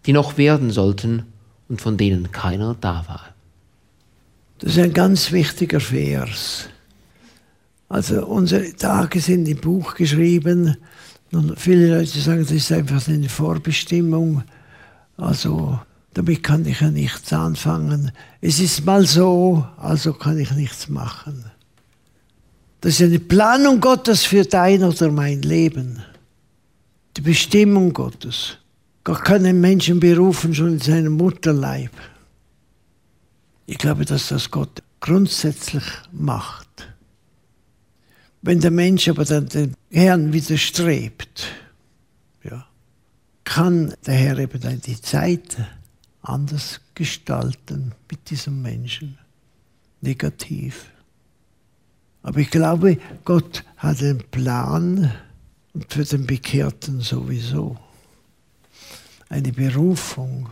die 0.07 0.15
noch 0.15 0.39
werden 0.39 0.71
sollten 0.71 1.25
und 1.69 1.83
von 1.83 1.99
denen 1.99 2.33
keiner 2.33 2.75
da 2.81 3.05
war. 3.07 3.35
Das 4.61 4.73
ist 4.73 4.83
ein 4.83 4.95
ganz 4.95 5.31
wichtiger 5.31 5.79
Vers. 5.79 6.71
Also 7.91 8.25
unsere 8.25 8.75
Tage 8.75 9.21
sind 9.21 9.47
im 9.49 9.59
Buch 9.59 9.95
geschrieben. 9.95 10.79
Und 11.33 11.61
viele 11.61 11.99
Leute 11.99 12.19
sagen, 12.19 12.41
das 12.41 12.51
ist 12.51 12.73
einfach 12.73 13.07
eine 13.09 13.29
Vorbestimmung. 13.29 14.43
Also 15.19 15.79
damit 16.14 16.42
kann 16.42 16.66
ich 16.66 16.81
ja 16.81 16.90
nichts 16.90 17.33
anfangen. 17.33 18.12
Es 18.40 18.61
ist 18.61 18.85
mal 18.85 19.07
so, 19.07 19.66
also 19.79 20.12
kann 20.12 20.38
ich 20.38 20.51
nichts 20.53 20.88
machen. 20.88 21.44
Das 22.81 22.94
ist 22.94 23.03
eine 23.03 23.20
Planung 23.20 23.81
Gottes 23.81 24.25
für 24.25 24.44
dein 24.44 24.83
oder 24.83 25.11
mein 25.11 25.42
Leben. 25.42 26.03
Die 27.16 27.20
Bestimmung 27.20 27.92
Gottes. 27.92 28.59
Gott 29.05 29.25
kann 29.25 29.44
einen 29.46 29.61
Menschen 29.61 30.01
berufen 30.01 30.55
schon 30.55 30.75
in 30.75 30.81
seinem 30.81 31.12
Mutterleib. 31.12 31.92
Ich 33.66 33.79
glaube, 33.79 34.05
dass 34.05 34.29
das 34.29 34.51
Gott 34.51 34.83
grundsätzlich 35.01 35.85
macht. 36.12 36.68
Wenn 38.42 38.61
der 38.61 38.70
Mensch 38.70 39.09
aber 39.09 39.25
dann 39.25 39.48
dem 39.48 39.75
Herrn 39.90 40.33
widerstrebt, 40.33 41.46
ja, 42.42 42.66
kann 43.44 43.94
der 44.07 44.14
Herr 44.14 44.38
eben 44.38 44.61
dann 44.61 44.81
die 44.81 45.01
Zeit 45.01 45.57
anders 46.23 46.81
gestalten 46.95 47.93
mit 48.11 48.31
diesem 48.31 48.63
Menschen. 48.63 49.19
Negativ. 50.01 50.91
Aber 52.23 52.39
ich 52.39 52.51
glaube, 52.51 52.99
Gott 53.25 53.65
hat 53.77 54.01
einen 54.01 54.23
Plan 54.31 55.13
und 55.75 55.93
für 55.93 56.05
den 56.05 56.27
Bekehrten 56.27 57.01
sowieso. 57.01 57.77
Eine 59.29 59.53
Berufung. 59.53 60.51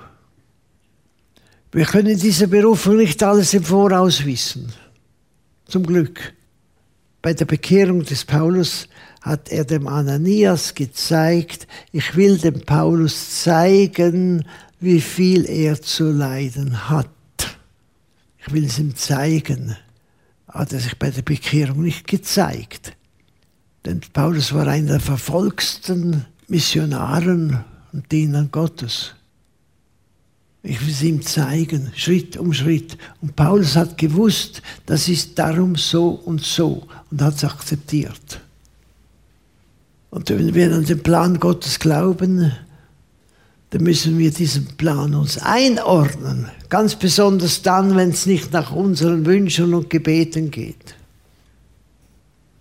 Wir 1.73 1.85
können 1.85 2.19
diese 2.19 2.49
Berufung 2.49 2.97
nicht 2.97 3.23
alles 3.23 3.55
im 3.55 3.63
Voraus 3.63 4.25
wissen. 4.25 4.73
Zum 5.67 5.87
Glück. 5.87 6.35
Bei 7.23 7.35
der 7.35 7.45
Bekehrung 7.45 8.03
des 8.03 8.25
Paulus 8.25 8.89
hat 9.21 9.51
er 9.51 9.65
dem 9.65 9.87
Ananias 9.87 10.75
gezeigt, 10.75 11.69
ich 11.93 12.17
will 12.17 12.39
dem 12.39 12.63
Paulus 12.63 13.43
zeigen, 13.43 14.47
wie 14.81 15.01
viel 15.01 15.49
er 15.49 15.81
zu 15.81 16.11
leiden 16.11 16.89
hat. 16.89 17.09
Ich 18.39 18.53
will 18.53 18.65
es 18.65 18.79
ihm 18.79 18.97
zeigen. 18.97 19.77
Hat 20.49 20.73
er 20.73 20.81
sich 20.81 20.99
bei 20.99 21.11
der 21.11 21.23
Bekehrung 21.23 21.83
nicht 21.83 22.07
gezeigt. 22.07 22.97
Denn 23.85 24.01
Paulus 24.13 24.53
war 24.53 24.67
einer 24.67 24.93
der 24.93 25.01
verfolgsten 25.01 26.25
Missionaren 26.49 27.65
und 27.93 28.11
Dienern 28.11 28.51
Gottes. 28.51 29.15
Ich 30.63 30.81
will 30.81 30.91
es 30.91 31.03
ihm 31.03 31.23
zeigen, 31.23 31.93
Schritt 31.95 32.37
um 32.37 32.53
Schritt. 32.53 32.99
Und 33.23 33.37
Paulus 33.37 33.77
hat 33.77 33.97
gewusst, 33.97 34.63
das 34.87 35.09
ist 35.09 35.39
darum 35.39 35.77
so 35.77 36.11
und 36.11 36.43
so 36.43 36.87
und 37.11 37.23
hat 37.23 37.37
es 37.37 37.45
akzeptiert. 37.45 38.41
Und 40.11 40.29
wenn 40.29 40.55
wir 40.55 40.75
an 40.75 40.85
den 40.85 41.03
Plan 41.03 41.39
Gottes 41.39 41.79
glauben, 41.79 42.53
dann 43.71 43.85
müssen 43.85 44.19
wir 44.19 44.33
diesen 44.33 44.67
Plan 44.77 45.15
uns 45.15 45.39
einordnen. 45.39 46.51
Ganz 46.69 46.97
besonders 46.97 47.63
dann, 47.63 47.97
wenn 47.97 48.11
es 48.11 48.27
nicht 48.27 48.53
nach 48.53 48.73
unseren 48.73 49.27
Wünschen 49.27 49.75
und 49.75 49.91
Gebeten 49.91 50.51
geht. 50.51 50.97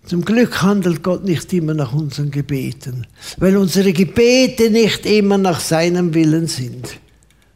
Zum 0.06 0.24
Glück 0.24 0.62
handelt 0.62 1.02
Gott 1.02 1.24
nicht 1.24 1.52
immer 1.52 1.74
nach 1.74 1.92
unseren 1.92 2.30
Gebeten, 2.30 3.06
weil 3.36 3.56
unsere 3.56 3.92
Gebete 3.92 4.70
nicht 4.70 5.04
immer 5.06 5.38
nach 5.38 5.60
seinem 5.60 6.14
Willen 6.14 6.46
sind, 6.46 6.98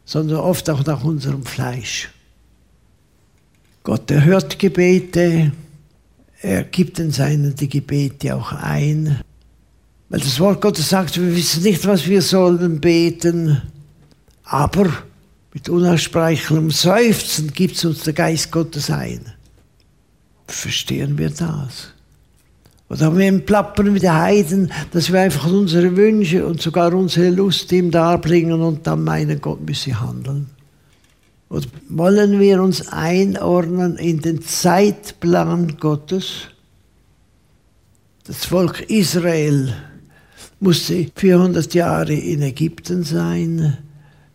sondern 0.05 0.39
oft 0.39 0.69
auch 0.69 0.85
nach 0.85 1.03
unserem 1.03 1.45
Fleisch. 1.45 2.09
Gott 3.83 4.09
erhört 4.11 4.59
Gebete, 4.59 5.51
er 6.41 6.63
gibt 6.63 6.97
den 6.97 7.11
Seinen 7.11 7.55
die 7.55 7.69
Gebete 7.69 8.35
auch 8.35 8.51
ein. 8.51 9.19
Weil 10.09 10.19
das 10.19 10.39
Wort 10.39 10.61
Gottes 10.61 10.89
sagt, 10.89 11.19
wir 11.19 11.35
wissen 11.35 11.63
nicht, 11.63 11.85
was 11.87 12.07
wir 12.07 12.21
sollen 12.21 12.79
beten, 12.79 13.61
aber 14.43 14.91
mit 15.53 15.69
unaussprechlichem 15.69 16.69
Seufzen 16.69 17.53
gibt 17.53 17.75
es 17.75 17.85
uns 17.85 18.03
der 18.03 18.13
Geist 18.13 18.51
Gottes 18.51 18.91
ein. 18.91 19.21
Verstehen 20.47 21.17
wir 21.17 21.29
das? 21.29 21.93
Oder 22.87 23.17
wir 23.17 23.39
plappern 23.39 23.93
mit 23.93 24.03
den 24.03 24.13
Heiden, 24.13 24.71
dass 24.91 25.11
wir 25.11 25.21
einfach 25.21 25.47
unsere 25.51 25.95
Wünsche 25.97 26.45
und 26.45 26.61
sogar 26.61 26.93
unsere 26.93 27.29
Lust 27.29 27.71
ihm 27.71 27.89
darbringen 27.89 28.61
und 28.61 28.85
dann 28.85 29.03
meinen, 29.03 29.41
Gott 29.41 29.65
müsse 29.65 29.99
handeln. 29.99 30.47
Oder 31.49 31.65
wollen 31.89 32.39
wir 32.39 32.61
uns 32.61 32.87
einordnen 32.89 33.97
in 33.97 34.21
den 34.21 34.43
Zeitplan 34.43 35.77
Gottes? 35.77 36.49
Das 38.25 38.45
Volk 38.45 38.81
Israel 38.89 39.73
musste 40.65 41.11
400 41.15 41.75
Jahre 41.75 42.13
in 42.13 42.41
Ägypten 42.41 43.03
sein. 43.03 43.77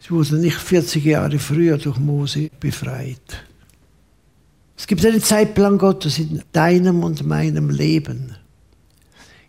Es 0.01 0.13
wurde 0.13 0.37
nicht 0.37 0.57
40 0.57 1.05
Jahre 1.05 1.41
früher 1.41 1.77
durch 1.77 1.99
Mose 1.99 2.51
befreit. 2.61 3.45
Es 4.79 4.87
gibt 4.87 5.05
einen 5.05 5.21
Zeitplan 5.21 5.77
Gottes 5.77 6.21
in 6.21 6.41
deinem 6.53 7.03
und 7.03 7.27
meinem 7.27 7.69
Leben. 7.69 8.37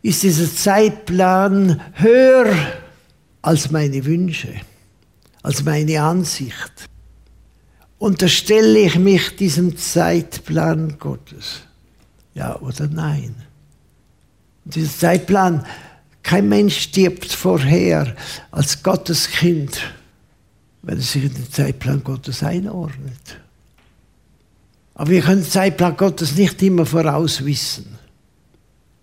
Ist 0.01 0.23
dieser 0.23 0.51
Zeitplan 0.51 1.79
höher 1.93 2.51
als 3.43 3.69
meine 3.69 4.03
Wünsche, 4.03 4.55
als 5.43 5.63
meine 5.63 6.01
Ansicht? 6.01 6.89
Unterstelle 7.99 8.79
ich 8.79 8.97
mich 8.97 9.35
diesem 9.35 9.77
Zeitplan 9.77 10.97
Gottes? 10.97 11.61
Ja 12.33 12.59
oder 12.59 12.87
nein? 12.87 13.35
Und 14.65 14.73
dieser 14.73 14.97
Zeitplan, 14.97 15.63
kein 16.31 16.47
Mensch 16.47 16.77
stirbt 16.77 17.29
vorher 17.29 18.15
als 18.51 18.83
Gottes 18.83 19.27
Kind, 19.27 19.81
wenn 20.81 20.97
er 20.97 21.03
sich 21.03 21.25
in 21.25 21.33
den 21.33 21.51
Zeitplan 21.51 22.05
Gottes 22.05 22.41
einordnet. 22.41 23.41
Aber 24.93 25.09
wir 25.09 25.23
können 25.23 25.41
den 25.41 25.49
Zeitplan 25.49 25.97
Gottes 25.97 26.37
nicht 26.37 26.63
immer 26.63 26.85
vorauswissen. 26.85 27.97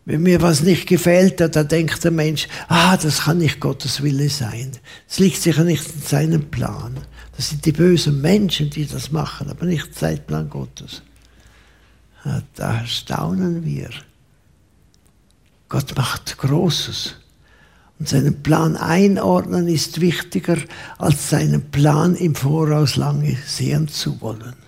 Wenn 0.06 0.22
mir 0.22 0.40
was 0.40 0.62
nicht 0.62 0.88
gefällt, 0.88 1.38
dann 1.54 1.68
denkt 1.68 2.02
der 2.02 2.12
Mensch, 2.12 2.48
ah, 2.66 2.96
das 2.96 3.24
kann 3.24 3.36
nicht 3.36 3.60
Gottes 3.60 4.02
Wille 4.02 4.30
sein. 4.30 4.72
Es 5.06 5.18
liegt 5.18 5.42
sicher 5.42 5.64
nicht 5.64 5.84
in 5.84 6.00
seinem 6.00 6.50
Plan. 6.50 6.96
Das 7.36 7.50
sind 7.50 7.66
die 7.66 7.72
bösen 7.72 8.22
Menschen, 8.22 8.70
die 8.70 8.86
das 8.86 9.12
machen, 9.12 9.50
aber 9.50 9.66
nicht 9.66 9.94
Zeitplan 9.94 10.48
Gottes. 10.48 11.02
Da 12.54 12.86
staunen 12.86 13.66
wir. 13.66 13.90
Gott 15.68 15.96
macht 15.96 16.38
Großes. 16.38 17.14
Und 17.98 18.08
seinen 18.08 18.42
Plan 18.42 18.76
einordnen 18.76 19.66
ist 19.66 20.00
wichtiger, 20.00 20.56
als 20.98 21.30
seinen 21.30 21.70
Plan 21.70 22.14
im 22.14 22.34
Voraus 22.34 22.96
lange 22.96 23.36
sehen 23.46 23.88
zu 23.88 24.20
wollen. 24.20 24.67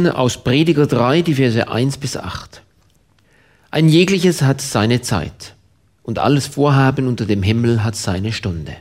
Lesen 0.00 0.16
aus 0.16 0.42
Prediger 0.42 0.86
3, 0.86 1.22
die 1.22 1.34
Verse 1.34 1.68
1 1.68 1.98
bis 1.98 2.16
8. 2.16 2.62
Ein 3.70 3.88
jegliches 3.88 4.42
hat 4.42 4.60
seine 4.60 5.00
Zeit 5.02 5.54
und 6.02 6.18
alles 6.18 6.46
Vorhaben 6.46 7.06
unter 7.06 7.26
dem 7.26 7.42
Himmel 7.42 7.84
hat 7.84 7.96
seine 7.96 8.32
Stunde. 8.32 8.76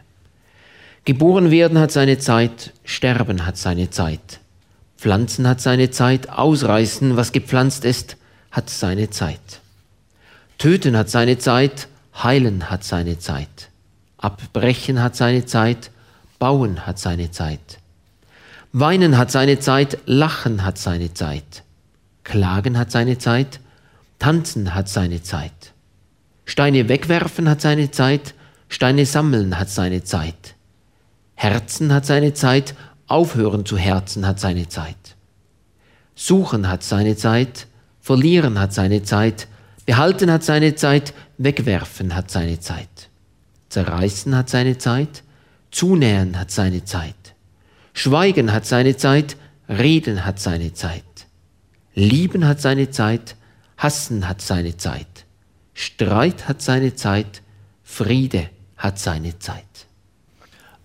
Geboren 1.06 1.52
werden 1.52 1.78
hat 1.78 1.92
seine 1.92 2.18
Zeit, 2.18 2.74
sterben 2.84 3.46
hat 3.46 3.58
seine 3.58 3.90
Zeit. 3.90 4.40
Pflanzen 4.98 5.48
hat 5.48 5.62
seine 5.62 5.90
Zeit, 5.90 6.30
ausreißen, 6.30 7.18
was 7.18 7.32
gepflanzt 7.32 7.86
ist, 7.86 8.18
hat 8.52 8.70
seine 8.70 9.10
Zeit. 9.10 9.62
Töten 10.58 10.96
hat 10.98 11.10
seine 11.10 11.38
Zeit, 11.38 11.88
heilen 12.16 12.70
hat 12.70 12.84
seine 12.84 13.20
Zeit. 13.20 13.70
Abbrechen 14.18 15.02
hat 15.02 15.16
seine 15.16 15.46
Zeit, 15.46 15.92
bauen 16.38 16.86
hat 16.86 17.00
seine 17.00 17.32
Zeit. 17.32 17.80
Weinen 18.72 19.18
hat 19.18 19.32
seine 19.32 19.60
Zeit, 19.60 19.98
lachen 20.06 20.64
hat 20.64 20.78
seine 20.78 21.14
Zeit. 21.14 21.64
Klagen 22.24 22.78
hat 22.78 22.92
seine 22.92 23.18
Zeit, 23.18 23.60
tanzen 24.20 24.76
hat 24.76 24.88
seine 24.88 25.24
Zeit. 25.24 25.74
Steine 26.46 26.88
wegwerfen 26.88 27.50
hat 27.50 27.62
seine 27.62 27.90
Zeit, 27.90 28.36
Steine 28.68 29.08
sammeln 29.08 29.58
hat 29.58 29.70
seine 29.70 30.04
Zeit. 30.04 30.56
Herzen 31.34 31.92
hat 31.92 32.06
seine 32.06 32.34
Zeit, 32.36 32.76
aufhören 33.08 33.66
zu 33.66 33.78
herzen 33.78 34.28
hat 34.28 34.40
seine 34.40 34.68
Zeit. 34.68 35.16
Suchen 36.14 36.70
hat 36.70 36.84
seine 36.84 37.16
Zeit, 37.16 37.66
verlieren 38.00 38.60
hat 38.60 38.74
seine 38.74 39.02
Zeit, 39.02 39.48
behalten 39.88 40.32
hat 40.32 40.44
seine 40.44 40.76
Zeit, 40.76 41.14
wegwerfen 41.40 42.14
hat 42.14 42.30
seine 42.30 42.60
Zeit. 42.60 43.10
Zerreißen 43.70 44.36
hat 44.36 44.50
seine 44.50 44.78
Zeit, 44.78 45.24
zunähern 45.72 46.38
hat 46.38 46.52
seine 46.52 46.84
Zeit. 46.84 47.16
Schweigen 48.02 48.54
hat 48.54 48.66
seine 48.66 48.96
Zeit, 48.96 49.36
reden 49.68 50.24
hat 50.24 50.40
seine 50.40 50.74
Zeit. 50.74 51.04
Lieben 51.94 52.48
hat 52.48 52.62
seine 52.62 52.90
Zeit, 52.92 53.36
hassen 53.76 54.30
hat 54.30 54.42
seine 54.42 54.78
Zeit. 54.78 55.26
Streit 55.74 56.48
hat 56.48 56.62
seine 56.62 56.96
Zeit, 56.96 57.42
Friede 57.84 58.52
hat 58.78 59.00
seine 59.00 59.38
Zeit. 59.40 59.66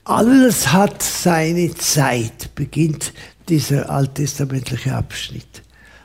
Alles 0.02 0.72
hat 0.72 1.04
seine 1.04 1.72
Zeit, 1.76 2.52
beginnt 2.56 3.12
dieser 3.48 3.90
alttestamentliche 3.90 4.96
Abschnitt. 4.96 5.62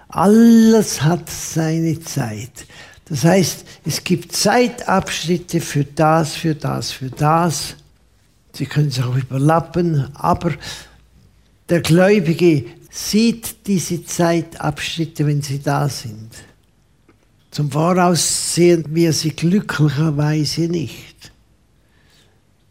Alles 0.10 1.02
hat 1.02 1.28
seine 1.28 2.00
Zeit. 2.02 2.68
Das 3.06 3.24
heißt, 3.24 3.66
es 3.84 4.04
gibt 4.04 4.32
Zeitabschnitte 4.32 5.60
für 5.60 5.86
das, 5.86 6.36
für 6.36 6.54
das, 6.54 6.92
für 6.92 7.10
das. 7.10 7.78
Sie 8.54 8.68
können 8.68 8.92
sich 8.92 9.04
auch 9.04 9.16
überlappen, 9.16 10.08
aber 10.16 10.52
der 11.70 11.82
Gläubige 11.82 12.66
sieht 12.90 13.68
diese 13.68 14.04
Zeitabschnitte, 14.04 15.26
wenn 15.26 15.42
sie 15.42 15.60
da 15.60 15.88
sind. 15.88 16.30
Zum 17.52 17.72
Voraus 17.72 18.54
sehen 18.56 18.86
wir 18.90 19.14
sie 19.14 19.32
glücklicherweise 19.32 20.62
nicht. 20.62 21.32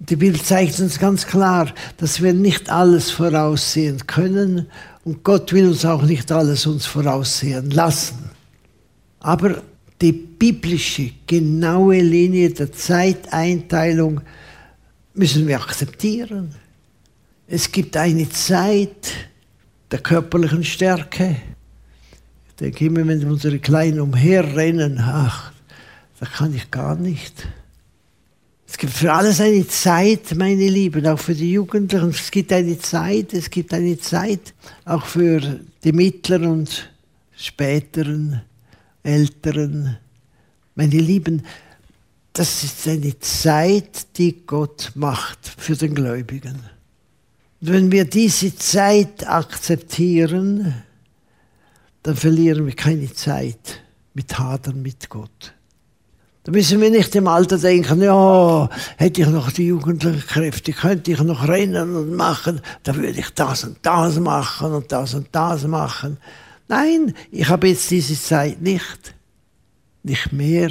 Die 0.00 0.16
Bibel 0.16 0.40
zeigt 0.40 0.78
uns 0.78 0.98
ganz 0.98 1.26
klar, 1.26 1.72
dass 1.96 2.22
wir 2.22 2.32
nicht 2.32 2.70
alles 2.70 3.10
voraussehen 3.10 4.06
können 4.06 4.68
und 5.04 5.24
Gott 5.24 5.52
will 5.52 5.68
uns 5.68 5.84
auch 5.84 6.02
nicht 6.02 6.30
alles 6.30 6.66
uns 6.66 6.86
voraussehen 6.86 7.70
lassen. 7.70 8.30
Aber 9.20 9.62
die 10.00 10.12
biblische, 10.12 11.10
genaue 11.26 12.00
Linie 12.00 12.50
der 12.50 12.72
Zeiteinteilung 12.72 14.20
müssen 15.14 15.48
wir 15.48 15.60
akzeptieren. 15.60 16.54
Es 17.50 17.72
gibt 17.72 17.96
eine 17.96 18.28
Zeit 18.28 19.10
der 19.90 20.00
körperlichen 20.00 20.62
Stärke, 20.62 21.36
denke 22.60 22.84
immer, 22.84 23.06
wenn 23.08 23.24
unsere 23.24 23.58
Kleinen 23.58 24.00
umherrennen, 24.00 24.98
ach, 25.00 25.52
da 26.20 26.26
kann 26.26 26.54
ich 26.54 26.70
gar 26.70 26.94
nicht. 26.94 27.48
Es 28.66 28.76
gibt 28.76 28.92
für 28.92 29.10
alles 29.10 29.40
eine 29.40 29.66
Zeit, 29.66 30.34
meine 30.36 30.68
Lieben, 30.68 31.06
auch 31.06 31.18
für 31.18 31.34
die 31.34 31.52
Jugendlichen. 31.52 32.10
Es 32.10 32.30
gibt 32.30 32.52
eine 32.52 32.78
Zeit, 32.78 33.32
es 33.32 33.48
gibt 33.48 33.72
eine 33.72 33.98
Zeit 33.98 34.52
auch 34.84 35.06
für 35.06 35.40
die 35.82 35.92
mittleren 35.92 36.48
und 36.48 36.90
späteren, 37.34 38.42
älteren. 39.02 39.96
Meine 40.74 40.98
Lieben, 40.98 41.46
das 42.34 42.62
ist 42.62 42.86
eine 42.86 43.18
Zeit, 43.20 44.18
die 44.18 44.44
Gott 44.44 44.92
macht 44.94 45.50
für 45.56 45.76
den 45.76 45.94
Gläubigen. 45.94 46.77
Wenn 47.60 47.90
wir 47.90 48.04
diese 48.04 48.54
Zeit 48.54 49.26
akzeptieren, 49.26 50.74
dann 52.02 52.14
verlieren 52.16 52.66
wir 52.66 52.74
keine 52.74 53.12
Zeit 53.12 53.80
mit 54.14 54.38
Hadern 54.38 54.82
mit 54.82 55.08
Gott. 55.08 55.54
Da 56.44 56.52
müssen 56.52 56.80
wir 56.80 56.88
nicht 56.88 57.14
im 57.16 57.26
Alter 57.26 57.58
denken, 57.58 58.00
ja, 58.00 58.70
hätte 58.96 59.22
ich 59.22 59.28
noch 59.28 59.50
die 59.50 59.66
jugendlichen 59.66 60.26
Kräfte, 60.26 60.72
könnte 60.72 61.12
ich 61.12 61.20
noch 61.20 61.46
rennen 61.46 61.94
und 61.94 62.14
machen, 62.14 62.60
dann 62.84 62.96
würde 62.96 63.18
ich 63.18 63.30
das 63.34 63.64
und 63.64 63.78
das 63.82 64.18
machen 64.18 64.72
und 64.72 64.90
das 64.90 65.14
und 65.14 65.28
das 65.32 65.66
machen. 65.66 66.16
Nein, 66.68 67.12
ich 67.30 67.48
habe 67.48 67.68
jetzt 67.68 67.90
diese 67.90 68.18
Zeit 68.18 68.62
nicht. 68.62 69.14
Nicht 70.02 70.32
mehr. 70.32 70.70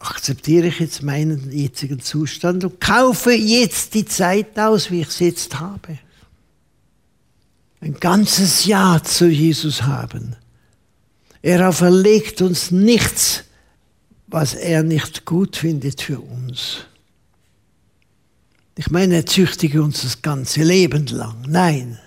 Akzeptiere 0.00 0.66
ich 0.66 0.80
jetzt 0.80 1.02
meinen 1.02 1.52
jetzigen 1.52 2.00
Zustand 2.00 2.64
und 2.64 2.80
kaufe 2.80 3.32
jetzt 3.32 3.94
die 3.94 4.04
Zeit 4.04 4.58
aus, 4.58 4.90
wie 4.90 5.02
ich 5.02 5.08
es 5.08 5.20
jetzt 5.20 5.60
habe 5.60 5.98
ein 7.80 7.94
ganzes 7.94 8.66
Ja 8.66 9.02
zu 9.02 9.28
Jesus 9.28 9.82
haben. 9.82 10.36
Er 11.42 11.68
auferlegt 11.68 12.42
uns 12.42 12.70
nichts, 12.70 13.44
was 14.26 14.54
er 14.54 14.82
nicht 14.82 15.24
gut 15.24 15.56
findet 15.56 16.02
für 16.02 16.20
uns. 16.20 16.84
Ich 18.76 18.90
meine, 18.90 19.16
er 19.16 19.26
züchtige 19.26 19.82
uns 19.82 20.02
das 20.02 20.22
ganze 20.22 20.62
Leben 20.62 21.06
lang. 21.06 21.44
Nein. 21.48 21.98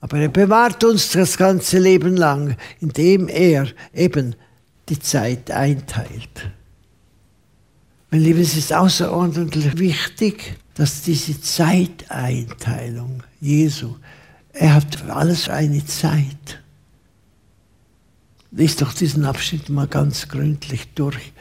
Aber 0.00 0.18
er 0.18 0.28
bewahrt 0.28 0.84
uns 0.84 1.10
das 1.12 1.36
ganze 1.36 1.78
Leben 1.78 2.16
lang, 2.16 2.56
indem 2.80 3.28
er 3.28 3.68
eben 3.94 4.34
die 4.88 4.98
Zeit 4.98 5.50
einteilt. 5.50 6.50
Mein 8.14 8.22
Lieben, 8.22 8.42
es 8.42 8.56
ist 8.56 8.72
außerordentlich 8.72 9.76
wichtig, 9.76 10.54
dass 10.74 11.02
diese 11.02 11.40
Zeiteinteilung 11.40 13.24
Jesu 13.40 13.96
er 14.52 14.74
hat 14.74 14.94
für 14.94 15.12
alles 15.12 15.48
eine 15.48 15.84
Zeit. 15.84 16.62
Lies 18.52 18.76
doch 18.76 18.92
diesen 18.92 19.24
Abschnitt 19.24 19.68
mal 19.68 19.88
ganz 19.88 20.28
gründlich 20.28 20.86
durch. 20.94 21.32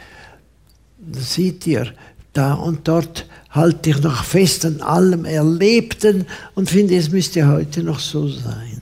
Da 0.98 1.20
seht 1.20 1.68
ihr, 1.68 1.94
da 2.34 2.56
und 2.56 2.88
dort 2.88 3.28
halte 3.52 3.92
ich 3.92 4.02
noch 4.02 4.24
fest 4.24 4.66
an 4.66 4.82
allem 4.82 5.26
Erlebten 5.26 6.26
und 6.56 6.72
finde, 6.72 6.96
es 6.96 7.12
müsste 7.12 7.48
heute 7.50 7.84
noch 7.84 8.00
so 8.00 8.28
sein. 8.28 8.82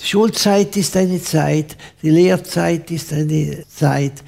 Die 0.00 0.06
Schulzeit 0.06 0.74
ist 0.78 0.96
eine 0.96 1.20
Zeit, 1.20 1.76
die 2.02 2.08
Lehrzeit 2.08 2.90
ist 2.90 3.12
eine 3.12 3.62
Zeit, 3.68 4.24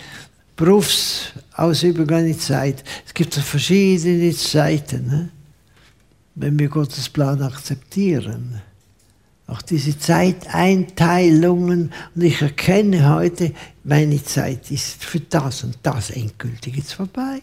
Berufsausübung 0.56 2.10
eine 2.10 2.36
Zeit. 2.36 2.82
Es 3.06 3.12
gibt 3.12 3.34
verschiedene 3.34 4.34
Zeiten, 4.34 5.06
ne? 5.06 5.28
wenn 6.34 6.58
wir 6.58 6.68
Gottes 6.68 7.08
Plan 7.08 7.42
akzeptieren 7.42 8.62
auch 9.46 9.62
diese 9.62 9.98
Zeiteinteilungen. 9.98 11.92
Und 12.14 12.22
ich 12.22 12.42
erkenne 12.42 13.14
heute, 13.14 13.52
meine 13.84 14.22
Zeit 14.22 14.70
ist 14.70 15.04
für 15.04 15.20
das 15.20 15.64
und 15.64 15.78
das 15.82 16.10
endgültig 16.10 16.76
jetzt 16.76 16.94
vorbei. 16.94 17.40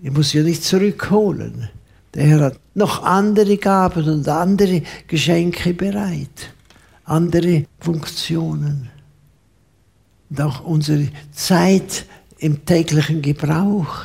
Ich 0.00 0.10
muss 0.10 0.32
ja 0.32 0.42
nicht 0.42 0.64
zurückholen. 0.64 1.68
Der 2.14 2.24
Herr 2.26 2.40
hat 2.40 2.58
noch 2.74 3.02
andere 3.04 3.56
Gaben 3.56 4.08
und 4.08 4.28
andere 4.28 4.82
Geschenke 5.06 5.74
bereit, 5.74 6.52
andere 7.04 7.64
Funktionen. 7.80 8.90
Und 10.32 10.40
auch 10.40 10.64
unsere 10.64 11.08
Zeit 11.30 12.06
im 12.38 12.64
täglichen 12.64 13.20
Gebrauch. 13.20 14.04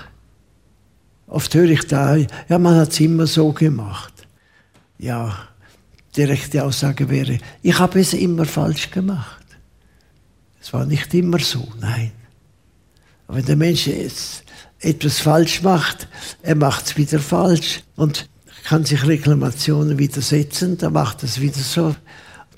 Oft 1.26 1.56
höre 1.56 1.70
ich 1.70 1.88
da, 1.88 2.18
ja, 2.18 2.60
man 2.60 2.76
hat 2.76 2.92
es 2.92 3.00
immer 3.00 3.26
so 3.28 3.54
gemacht. 3.54 4.28
Ja, 4.98 5.48
die 6.18 6.24
rechte 6.24 6.66
Aussage 6.66 7.08
wäre, 7.10 7.38
ich 7.62 7.80
habe 7.80 8.02
es 8.02 8.12
immer 8.12 8.44
falsch 8.44 8.92
gemacht. 8.92 9.46
Es 10.60 10.74
war 10.74 10.86
nicht 10.86 11.14
immer 11.14 11.40
so, 11.40 11.66
nein. 11.80 12.12
Wenn 13.30 13.46
der 13.46 13.56
Mensch 13.56 13.90
etwas 14.82 15.20
falsch 15.20 15.62
macht, 15.62 16.10
er 16.42 16.56
macht 16.56 16.88
es 16.88 16.98
wieder 16.98 17.20
falsch 17.20 17.84
und 17.96 18.28
kann 18.66 18.84
sich 18.84 19.08
Reklamationen 19.08 19.98
widersetzen, 19.98 20.78
dann 20.78 20.92
macht 20.92 21.24
es 21.24 21.40
wieder 21.40 21.62
so, 21.62 21.96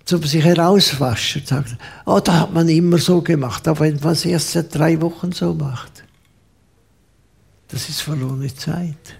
zum 0.10 0.24
sich 0.24 0.44
herauswaschen. 0.44 1.46
Sagt, 1.46 1.78
oh, 2.06 2.20
da 2.20 2.42
hat 2.42 2.54
man 2.54 2.68
immer 2.68 2.98
so 2.98 3.22
gemacht, 3.22 3.68
aber 3.68 3.82
wenn 3.82 4.00
man 4.00 4.14
es 4.14 4.26
erst 4.26 4.52
seit 4.52 4.74
drei 4.74 5.00
Wochen 5.02 5.32
so 5.32 5.54
macht, 5.54 6.04
das 7.68 7.88
ist 7.90 8.02
verlorene 8.02 8.54
Zeit. 8.54 9.16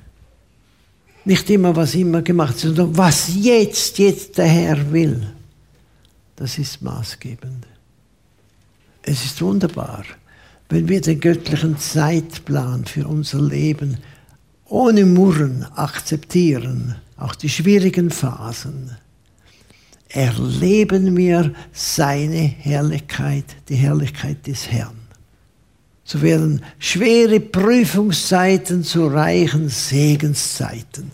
Nicht 1.26 1.48
immer, 1.52 1.76
was 1.76 1.94
immer 1.94 2.24
gemacht 2.24 2.56
ist, 2.56 2.62
sondern 2.64 2.98
was 2.98 3.30
jetzt, 3.36 4.00
jetzt 4.00 4.38
der 4.40 4.48
Herr 4.48 4.92
will. 4.92 5.28
das 6.36 6.58
ist 6.58 6.82
maßgebend. 6.82 7.68
Es 9.04 9.24
ist 9.24 9.42
wunderbar, 9.42 10.06
wenn 10.70 10.88
wir 10.88 11.02
den 11.02 11.20
göttlichen 11.20 11.78
Zeitplan 11.78 12.86
für 12.86 13.08
unser 13.08 13.42
Leben 13.42 13.98
ohne 14.66 15.06
Murren 15.06 15.64
akzeptieren, 15.76 16.96
auch 17.18 17.36
die 17.36 17.50
schwierigen 17.50 18.10
Phasen, 18.10 18.98
erleben 20.10 21.16
wir 21.16 21.54
seine 21.72 22.42
Herrlichkeit, 22.42 23.46
die 23.70 23.76
Herrlichkeit 23.76 24.46
des 24.48 24.70
Herrn. 24.72 24.98
So 26.04 26.22
werden 26.24 26.64
schwere 26.80 27.40
Prüfungszeiten 27.40 28.84
zu 28.84 29.08
reichen 29.08 29.70
Segenszeiten. 29.70 31.12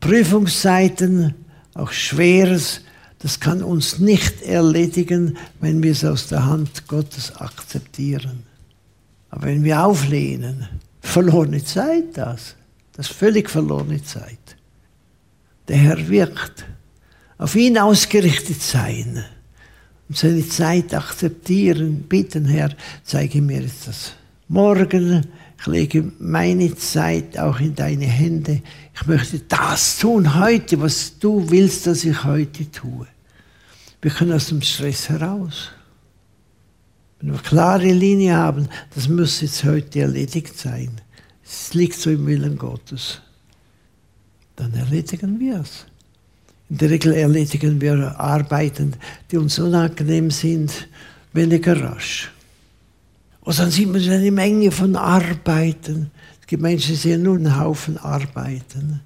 Prüfungszeiten, 0.00 1.34
auch 1.74 1.92
Schweres, 1.92 2.80
das 3.18 3.38
kann 3.38 3.62
uns 3.62 3.98
nicht 3.98 4.40
erledigen, 4.42 5.36
wenn 5.60 5.82
wir 5.82 5.92
es 5.92 6.04
aus 6.04 6.28
der 6.28 6.46
Hand 6.46 6.88
Gottes 6.88 7.36
akzeptieren. 7.36 8.44
Aber 9.28 9.46
wenn 9.46 9.62
wir 9.62 9.84
auflehnen, 9.84 10.66
verlorene 11.02 11.62
Zeit 11.62 12.16
das. 12.16 12.56
Das 12.94 13.10
ist 13.10 13.16
völlig 13.16 13.50
verlorene 13.50 14.02
Zeit. 14.02 14.56
Der 15.68 15.76
Herr 15.76 16.08
wirkt. 16.08 16.64
Auf 17.40 17.56
ihn 17.56 17.78
ausgerichtet 17.78 18.60
sein 18.60 19.24
und 20.10 20.18
seine 20.18 20.46
Zeit 20.46 20.92
akzeptieren. 20.92 22.02
Bitten, 22.02 22.44
Herr, 22.44 22.68
zeige 23.02 23.40
mir 23.40 23.62
jetzt 23.62 23.88
das. 23.88 24.12
Morgen, 24.48 25.26
ich 25.58 25.66
lege 25.66 26.12
meine 26.18 26.76
Zeit 26.76 27.38
auch 27.38 27.58
in 27.58 27.74
deine 27.74 28.04
Hände. 28.04 28.60
Ich 28.94 29.06
möchte 29.06 29.38
das 29.38 29.98
tun 29.98 30.38
heute, 30.38 30.82
was 30.82 31.18
du 31.18 31.48
willst, 31.48 31.86
dass 31.86 32.04
ich 32.04 32.24
heute 32.24 32.70
tue. 32.70 33.06
Wir 34.02 34.10
können 34.10 34.32
aus 34.34 34.48
dem 34.48 34.60
Stress 34.60 35.08
heraus. 35.08 35.70
Wenn 37.20 37.30
wir 37.30 37.38
eine 37.38 37.42
klare 37.42 37.90
Linie 37.90 38.36
haben, 38.36 38.68
das 38.94 39.08
muss 39.08 39.40
jetzt 39.40 39.64
heute 39.64 40.00
erledigt 40.00 40.58
sein. 40.58 40.90
Es 41.42 41.72
liegt 41.72 41.94
so 41.94 42.10
im 42.10 42.26
Willen 42.26 42.58
Gottes. 42.58 43.22
Dann 44.56 44.74
erledigen 44.74 45.40
wir 45.40 45.60
es. 45.60 45.86
In 46.70 46.78
der 46.78 46.90
Regel 46.90 47.14
erledigen 47.14 47.80
wir 47.80 48.18
Arbeiten, 48.20 48.94
die 49.30 49.36
uns 49.36 49.58
unangenehm 49.58 50.30
sind, 50.30 50.88
weniger 51.32 51.82
rasch. 51.82 52.30
Und 53.40 53.58
dann 53.58 53.72
sieht 53.72 53.88
man 53.88 54.00
eine 54.00 54.30
Menge 54.30 54.70
von 54.70 54.94
Arbeiten. 54.94 56.12
Es 56.40 56.46
gibt 56.46 56.62
Menschen, 56.62 56.92
die 56.92 56.96
sehen 56.96 57.24
nur 57.24 57.36
einen 57.36 57.58
Haufen 57.58 57.98
Arbeiten, 57.98 59.00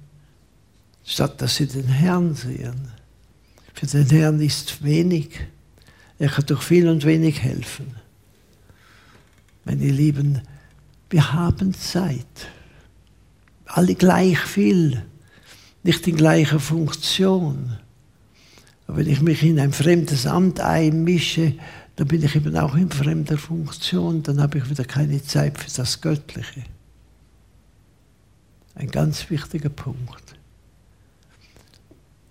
statt 1.03 1.41
dass 1.41 1.55
sie 1.55 1.65
den 1.65 1.87
Herrn 1.87 2.35
sehen. 2.35 2.89
Für 3.73 3.87
den 3.87 4.09
Herrn 4.11 4.39
ist 4.41 4.83
wenig. 4.83 5.29
Er 6.19 6.29
kann 6.29 6.45
durch 6.45 6.61
viel 6.61 6.87
und 6.87 7.03
wenig 7.03 7.41
helfen. 7.41 7.95
Meine 9.63 9.89
Lieben, 9.89 10.41
wir 11.09 11.33
haben 11.33 11.73
Zeit. 11.73 12.47
Alle 13.65 13.95
gleich 13.95 14.37
viel 14.37 15.01
nicht 15.85 16.07
in 16.07 16.15
gleicher 16.15 16.59
Funktion. 16.59 17.77
Aber 18.87 18.97
wenn 18.97 19.07
ich 19.07 19.21
mich 19.21 19.43
in 19.43 19.59
ein 19.59 19.71
fremdes 19.71 20.25
Amt 20.25 20.59
einmische, 20.59 21.53
dann 21.95 22.07
bin 22.07 22.23
ich 22.23 22.35
eben 22.35 22.57
auch 22.57 22.75
in 22.75 22.89
fremder 22.89 23.37
Funktion, 23.37 24.23
dann 24.23 24.41
habe 24.41 24.57
ich 24.57 24.69
wieder 24.69 24.83
keine 24.83 25.23
Zeit 25.23 25.57
für 25.59 25.69
das 25.69 26.01
Göttliche. 26.01 26.63
Ein 28.73 28.89
ganz 28.89 29.29
wichtiger 29.29 29.69
Punkt. 29.69 30.35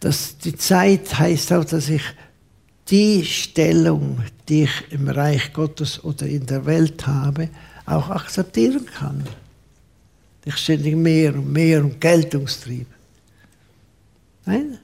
Das, 0.01 0.37
die 0.37 0.57
Zeit 0.57 1.19
heißt 1.19 1.53
auch, 1.53 1.65
dass 1.65 1.89
ich 1.89 2.03
die 2.91 3.25
Stellung, 3.25 4.19
die 4.49 4.65
ich 4.65 4.91
im 4.91 5.09
Reich 5.09 5.53
Gottes 5.53 6.03
oder 6.03 6.27
in 6.27 6.45
der 6.45 6.67
Welt 6.67 7.07
habe, 7.07 7.49
auch 7.87 8.11
akzeptieren 8.11 8.85
kann. 8.85 9.25
Ich 10.45 10.57
ständig 10.57 10.97
mehr 10.97 11.35
und 11.35 11.51
mehr 11.51 11.83
und 11.83 12.01
Geltungstrieb. 12.01 12.89
Nein, 14.47 14.78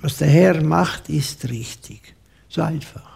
was 0.00 0.18
der 0.18 0.28
Herr 0.28 0.62
macht, 0.62 1.08
ist 1.08 1.48
richtig. 1.48 2.14
So 2.48 2.62
einfach. 2.62 3.11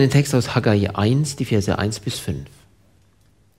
Einen 0.00 0.10
Text 0.10 0.34
aus 0.34 0.54
Haggai 0.54 0.94
1, 0.94 1.36
die 1.36 1.44
Verse 1.44 1.78
1 1.78 2.00
bis 2.00 2.18
5. 2.18 2.46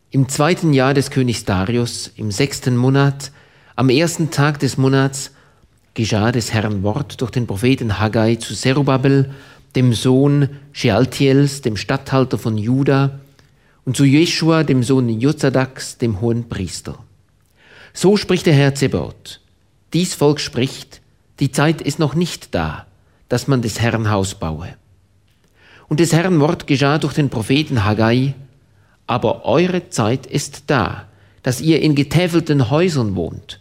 Im 0.09 0.27
zweiten 0.27 0.73
Jahr 0.73 0.95
des 0.95 1.11
Königs 1.11 1.45
Darius, 1.45 2.11
im 2.15 2.31
sechsten 2.31 2.75
Monat, 2.75 3.31
am 3.75 3.89
ersten 3.89 4.31
Tag 4.31 4.57
des 4.57 4.75
Monats, 4.75 5.31
geschah 5.93 6.31
des 6.31 6.51
Herrn 6.51 6.81
Wort 6.81 7.21
durch 7.21 7.29
den 7.29 7.45
Propheten 7.45 7.99
Haggai 7.99 8.35
zu 8.35 8.55
Zerubabel, 8.55 9.31
dem 9.75 9.93
Sohn 9.93 10.49
Shealtiels, 10.71 11.61
dem 11.61 11.77
Statthalter 11.77 12.39
von 12.39 12.57
Juda, 12.57 13.19
und 13.85 13.95
zu 13.95 14.03
Jeschua, 14.03 14.63
dem 14.63 14.81
Sohn 14.81 15.09
Jozadaks, 15.09 15.99
dem 15.99 16.21
hohen 16.21 16.49
Priester. 16.49 16.97
So 17.93 18.17
spricht 18.17 18.47
der 18.47 18.55
Herr 18.55 18.73
Zebot. 18.73 19.41
Dies 19.93 20.15
Volk 20.15 20.39
spricht, 20.39 21.01
die 21.39 21.51
Zeit 21.51 21.81
ist 21.81 21.99
noch 21.99 22.15
nicht 22.15 22.55
da, 22.55 22.87
dass 23.29 23.47
man 23.47 23.61
des 23.61 23.79
Herrn 23.79 24.09
Haus 24.09 24.33
baue. 24.33 24.75
Und 25.91 25.99
des 25.99 26.13
Herrn 26.13 26.39
Wort 26.39 26.67
geschah 26.67 26.99
durch 26.99 27.15
den 27.15 27.29
Propheten 27.29 27.83
Haggai, 27.83 28.33
aber 29.07 29.43
eure 29.43 29.89
Zeit 29.89 30.25
ist 30.25 30.63
da, 30.67 31.09
dass 31.43 31.59
ihr 31.59 31.81
in 31.81 31.95
getäfelten 31.95 32.69
Häusern 32.69 33.17
wohnt, 33.17 33.59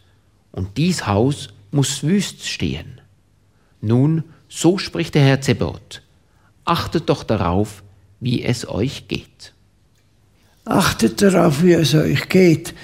und 0.53 0.77
dies 0.77 1.09
Haus 1.09 1.49
muss 1.73 2.05
wüst 2.05 2.47
stehen. 2.47 3.01
Nun, 3.81 4.23
so 4.49 4.79
spricht 4.79 5.17
der 5.17 5.25
Herr 5.25 5.41
Zebot, 5.41 6.03
achtet 6.65 7.09
doch 7.09 7.25
darauf, 7.25 7.83
wie 8.21 8.45
es 8.45 8.69
euch 8.69 9.09
geht. 9.09 9.53
Achtet 10.65 11.21
darauf, 11.23 11.65
wie 11.65 11.73
es 11.73 11.97
euch 11.97 12.29
geht. 12.29 12.75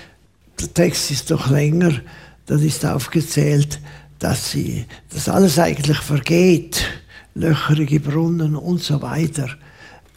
Der 0.61 0.75
Text 0.75 1.13
ist 1.13 1.31
doch 1.31 1.51
länger, 1.51 1.93
dann 2.47 2.61
ist 2.65 2.85
aufgezählt, 2.85 3.79
dass, 4.19 4.51
sie, 4.51 4.87
dass 5.09 5.29
alles 5.29 5.57
eigentlich 5.61 5.99
vergeht, 5.99 6.85
löcherige 7.37 8.01
Brunnen 8.01 8.57
und 8.57 8.83
so 8.83 9.03
weiter. 9.03 9.49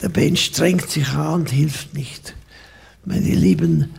Der 0.01 0.09
Mensch 0.09 0.45
strengt 0.45 0.89
sich 0.89 1.09
an 1.09 1.41
und 1.41 1.49
hilft 1.49 1.93
nicht. 1.93 2.36
Meine 3.05 3.36
Lieben, 3.36 3.89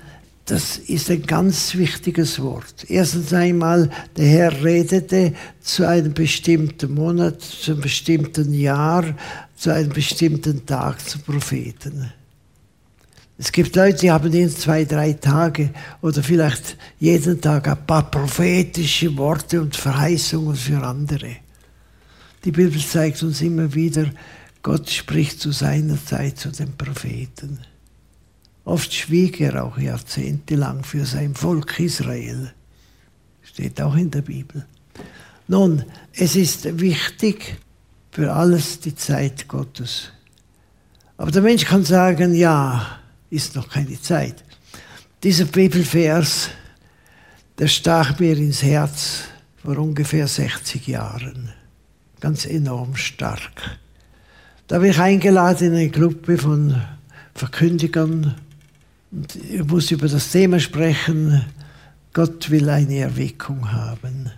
das 0.46 0.78
ist 0.78 1.10
ein 1.10 1.22
ganz 1.22 1.74
wichtiges 1.74 2.40
Wort. 2.40 2.86
Erstens 2.88 3.32
einmal, 3.32 3.90
der 4.16 4.26
Herr 4.26 4.64
redete 4.64 5.34
zu 5.60 5.86
einem 5.86 6.14
bestimmten 6.14 6.94
Monat, 6.94 7.40
zu 7.42 7.72
einem 7.72 7.82
bestimmten 7.82 8.52
Jahr, 8.54 9.04
zu 9.54 9.72
einem 9.72 9.90
bestimmten 9.90 10.64
Tag 10.64 11.06
zu 11.06 11.18
Propheten. 11.18 12.12
Es 13.36 13.52
gibt 13.52 13.76
Leute, 13.76 13.98
die 14.00 14.10
haben 14.10 14.32
in 14.32 14.50
zwei, 14.50 14.84
drei 14.84 15.12
Tage 15.14 15.70
oder 16.02 16.22
vielleicht 16.22 16.76
jeden 16.98 17.40
Tag 17.40 17.68
ein 17.68 17.86
paar 17.86 18.10
prophetische 18.10 19.16
Worte 19.16 19.60
und 19.60 19.76
Verheißungen 19.76 20.56
für 20.56 20.82
andere. 20.82 21.36
Die 22.44 22.52
Bibel 22.52 22.80
zeigt 22.80 23.22
uns 23.22 23.42
immer 23.42 23.74
wieder, 23.74 24.06
Gott 24.62 24.90
spricht 24.90 25.40
zu 25.40 25.52
seiner 25.52 26.02
Zeit 26.02 26.38
zu 26.38 26.50
den 26.50 26.76
Propheten. 26.76 27.60
Oft 28.64 28.94
schwieg 28.94 29.40
er 29.40 29.64
auch 29.64 29.78
jahrzehntelang 29.78 30.84
für 30.84 31.04
sein 31.04 31.34
Volk 31.34 31.78
Israel. 31.80 32.52
Steht 33.42 33.80
auch 33.80 33.94
in 33.94 34.10
der 34.10 34.22
Bibel. 34.22 34.66
Nun, 35.48 35.84
es 36.12 36.36
ist 36.36 36.78
wichtig 36.78 37.58
für 38.10 38.32
alles 38.32 38.80
die 38.80 38.94
Zeit 38.94 39.48
Gottes. 39.48 40.12
Aber 41.16 41.30
der 41.30 41.42
Mensch 41.42 41.64
kann 41.64 41.84
sagen, 41.84 42.34
ja, 42.34 42.98
ist 43.28 43.56
noch 43.56 43.68
keine 43.68 44.00
Zeit. 44.00 44.44
Dieser 45.22 45.44
Bibelvers, 45.44 46.50
der 47.58 47.68
stach 47.68 48.18
mir 48.18 48.36
ins 48.36 48.62
Herz 48.62 49.24
vor 49.62 49.76
ungefähr 49.78 50.26
60 50.26 50.86
Jahren. 50.86 51.52
Ganz 52.20 52.46
enorm 52.46 52.96
stark. 52.96 53.78
Da 54.68 54.78
bin 54.78 54.90
ich 54.90 55.00
eingeladen 55.00 55.68
in 55.68 55.74
eine 55.74 55.88
Gruppe 55.88 56.38
von 56.38 56.80
Verkündigern 57.34 58.36
und 59.10 59.36
ich 59.36 59.64
muss 59.64 59.90
über 59.90 60.06
das 60.06 60.30
Thema 60.30 60.60
sprechen, 60.60 61.44
Gott 62.12 62.50
will 62.50 62.68
eine 62.68 62.98
Erweckung 62.98 63.72
haben. 63.72 64.30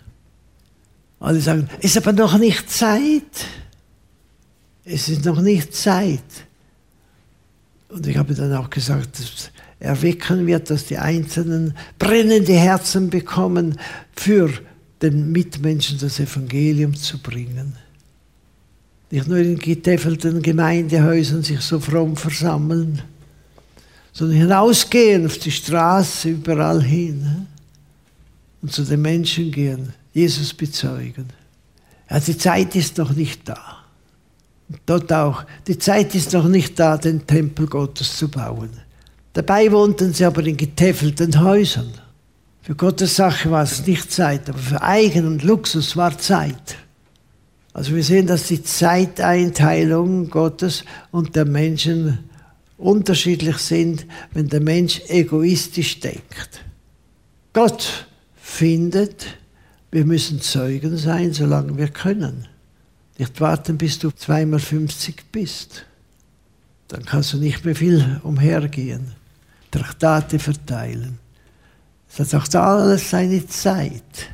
Alle 1.21 1.41
sagen, 1.41 1.69
ist 1.81 1.97
aber 1.97 2.13
noch 2.13 2.39
nicht 2.39 2.71
Zeit. 2.71 3.47
Es 4.85 5.09
ist 5.09 5.25
noch 5.25 5.41
nicht 5.41 5.75
Zeit. 5.75 6.21
Und 7.89 8.07
ich 8.07 8.17
habe 8.17 8.35
dann 8.35 8.55
auch 8.55 8.71
gesagt, 8.71 9.21
erwecken 9.79 10.47
wird, 10.47 10.71
dass 10.71 10.87
die 10.87 10.99
Einzelnen 10.99 11.77
brennende 11.99 12.55
Herzen 12.55 13.11
bekommen, 13.11 13.79
für 14.15 14.51
den 15.03 15.33
Mitmenschen 15.33 15.99
das 15.99 16.21
Evangelium 16.21 16.95
zu 16.95 17.19
bringen. 17.19 17.77
Nicht 19.11 19.29
nur 19.29 19.39
in 19.39 19.59
getäfelten 19.59 20.41
Gemeindehäusern 20.41 21.43
sich 21.43 21.61
so 21.61 21.81
fromm 21.81 22.17
versammeln, 22.17 23.03
sondern 24.13 24.39
hinausgehen 24.39 25.27
auf 25.27 25.39
die 25.39 25.51
Straße, 25.51 26.31
überall 26.31 26.83
hin 26.83 27.47
und 28.63 28.73
zu 28.73 28.85
den 28.85 29.03
Menschen 29.03 29.51
gehen, 29.51 29.93
Jesus 30.15 30.55
bezeugen. 30.55 31.27
Ja, 32.09 32.21
die 32.21 32.37
Zeit 32.37 32.75
ist 32.77 32.97
noch 32.99 33.13
nicht 33.13 33.49
da. 33.49 33.79
Dort 34.87 35.13
auch. 35.13 35.45
Die 35.67 35.79
Zeit 35.79 36.15
ist 36.15 36.33
noch 36.33 36.49
nicht 36.49 36.79
da, 36.79 36.97
den 36.97 37.27
Tempel 37.27 37.67
Gottes 37.67 38.17
zu 38.17 38.29
bauen. 38.29 38.71
Dabei 39.33 39.71
wohnten 39.73 40.13
sie 40.13 40.25
aber 40.25 40.45
in 40.47 40.57
getäfelten 40.57 41.41
Häusern. 41.41 41.93
Für 42.63 42.77
Gottes 42.77 43.17
Sache 43.17 43.51
war 43.51 43.65
es 43.65 43.85
nicht 43.87 44.13
Zeit, 44.13 44.49
aber 44.49 44.59
für 44.59 44.83
Eigen 44.83 45.27
und 45.27 45.43
Luxus 45.43 45.97
war 45.97 46.17
Zeit. 46.17 46.77
Also 47.73 47.95
wir 47.95 48.05
sehen, 48.05 48.29
dass 48.29 48.47
die 48.47 48.63
Zeiteinteilung 48.63 50.31
Gottes 50.31 50.85
und 51.11 51.35
der 51.35 51.45
Menschen 51.45 52.19
unterschiedlich 52.79 53.57
sind, 53.59 54.07
wenn 54.33 54.49
der 54.49 54.61
Mensch 54.61 55.01
egoistisch 55.09 55.99
denkt. 55.99 56.65
Gott 57.53 58.07
findet, 58.37 59.27
wir 59.91 60.05
müssen 60.05 60.41
Zeugen 60.41 60.97
sein, 60.97 61.33
solange 61.33 61.77
wir 61.77 61.89
können. 61.89 62.47
Nicht 63.19 63.41
warten, 63.41 63.77
bis 63.77 63.99
du 63.99 64.11
zweimal 64.13 64.61
50 64.61 65.33
bist. 65.33 65.85
Dann 66.89 67.05
kannst 67.05 67.33
du 67.33 67.39
nicht 67.39 67.65
mehr 67.65 67.75
viel 67.75 68.21
umhergehen, 68.23 69.13
Traktate 69.71 70.39
verteilen. 70.39 71.22
Es 72.19 72.35
hat 72.35 72.55
auch 72.57 72.63
alles 72.63 73.11
seine 73.11 73.47
Zeit. 73.47 74.29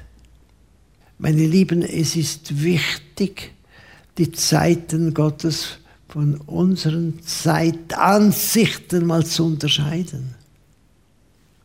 Meine 1.19 1.47
Lieben, 1.47 1.83
es 1.83 2.17
ist 2.17 2.63
wichtig, 2.63 3.53
die 4.19 4.33
Zeiten 4.33 5.15
Gottes 5.15 5.79
von 6.09 6.37
unseren 6.41 7.23
Zeitansichten 7.23 9.07
mal 9.07 9.25
zu 9.25 9.47
unterscheiden. 9.47 10.35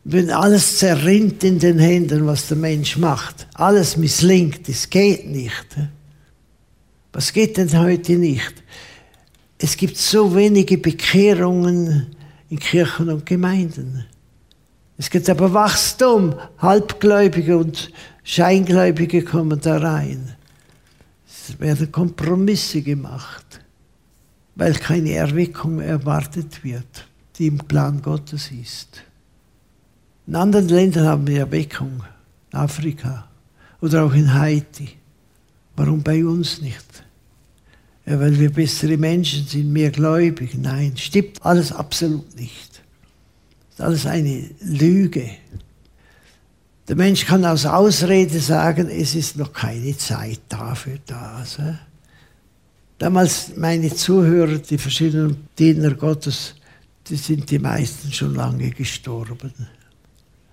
Wenn 0.04 0.30
alles 0.30 0.78
zerrinnt 0.78 1.42
in 1.42 1.58
den 1.58 1.78
Händen, 1.78 2.26
was 2.26 2.48
der 2.48 2.58
Mensch 2.58 2.96
macht, 2.96 3.46
alles 3.54 3.96
misslingt, 3.96 4.68
es 4.68 4.90
geht 4.90 5.26
nicht. 5.26 5.66
Was 7.12 7.32
geht 7.32 7.56
denn 7.56 7.76
heute 7.78 8.12
nicht? 8.12 8.54
Es 9.56 9.76
gibt 9.76 9.96
so 9.96 10.34
wenige 10.34 10.78
Bekehrungen 10.78 12.14
in 12.50 12.58
Kirchen 12.58 13.08
und 13.08 13.24
Gemeinden. 13.24 14.04
Es 14.96 15.10
gibt 15.10 15.28
aber 15.28 15.52
Wachstum. 15.52 16.34
Halbgläubige 16.58 17.58
und 17.58 17.90
Scheingläubige 18.22 19.22
kommen 19.24 19.60
da 19.60 19.78
rein. 19.78 20.34
Es 21.26 21.58
werden 21.60 21.90
Kompromisse 21.92 22.80
gemacht, 22.82 23.60
weil 24.54 24.74
keine 24.74 25.12
Erweckung 25.12 25.80
erwartet 25.80 26.64
wird, 26.64 27.06
die 27.36 27.48
im 27.48 27.58
Plan 27.58 28.00
Gottes 28.00 28.50
ist. 28.50 29.02
In 30.26 30.36
anderen 30.36 30.68
Ländern 30.68 31.06
haben 31.06 31.26
wir 31.26 31.40
Erweckung, 31.40 32.02
Afrika 32.52 33.28
oder 33.82 34.04
auch 34.04 34.14
in 34.14 34.32
Haiti. 34.32 34.88
Warum 35.76 36.02
bei 36.02 36.24
uns 36.24 36.62
nicht? 36.62 37.04
Ja, 38.06 38.20
weil 38.20 38.38
wir 38.38 38.50
bessere 38.50 38.96
Menschen 38.96 39.46
sind, 39.46 39.72
mehr 39.72 39.90
gläubig. 39.90 40.56
Nein, 40.56 40.96
stimmt 40.96 41.44
alles 41.44 41.72
absolut 41.72 42.34
nicht. 42.36 42.73
Das 43.76 43.94
ist 43.94 44.06
alles 44.06 44.06
eine 44.06 44.50
Lüge. 44.60 45.30
Der 46.86 46.96
Mensch 46.96 47.24
kann 47.24 47.44
aus 47.44 47.64
Ausrede 47.64 48.38
sagen, 48.40 48.88
es 48.90 49.14
ist 49.14 49.36
noch 49.36 49.52
keine 49.52 49.96
Zeit 49.96 50.40
dafür 50.48 50.98
da. 51.06 51.42
So. 51.44 51.62
Damals 52.98 53.56
meine 53.56 53.92
Zuhörer, 53.94 54.58
die 54.58 54.78
verschiedenen 54.78 55.48
Diener 55.58 55.94
Gottes, 55.94 56.54
die 57.08 57.16
sind 57.16 57.50
die 57.50 57.58
meisten 57.58 58.12
schon 58.12 58.34
lange 58.34 58.70
gestorben. 58.70 59.52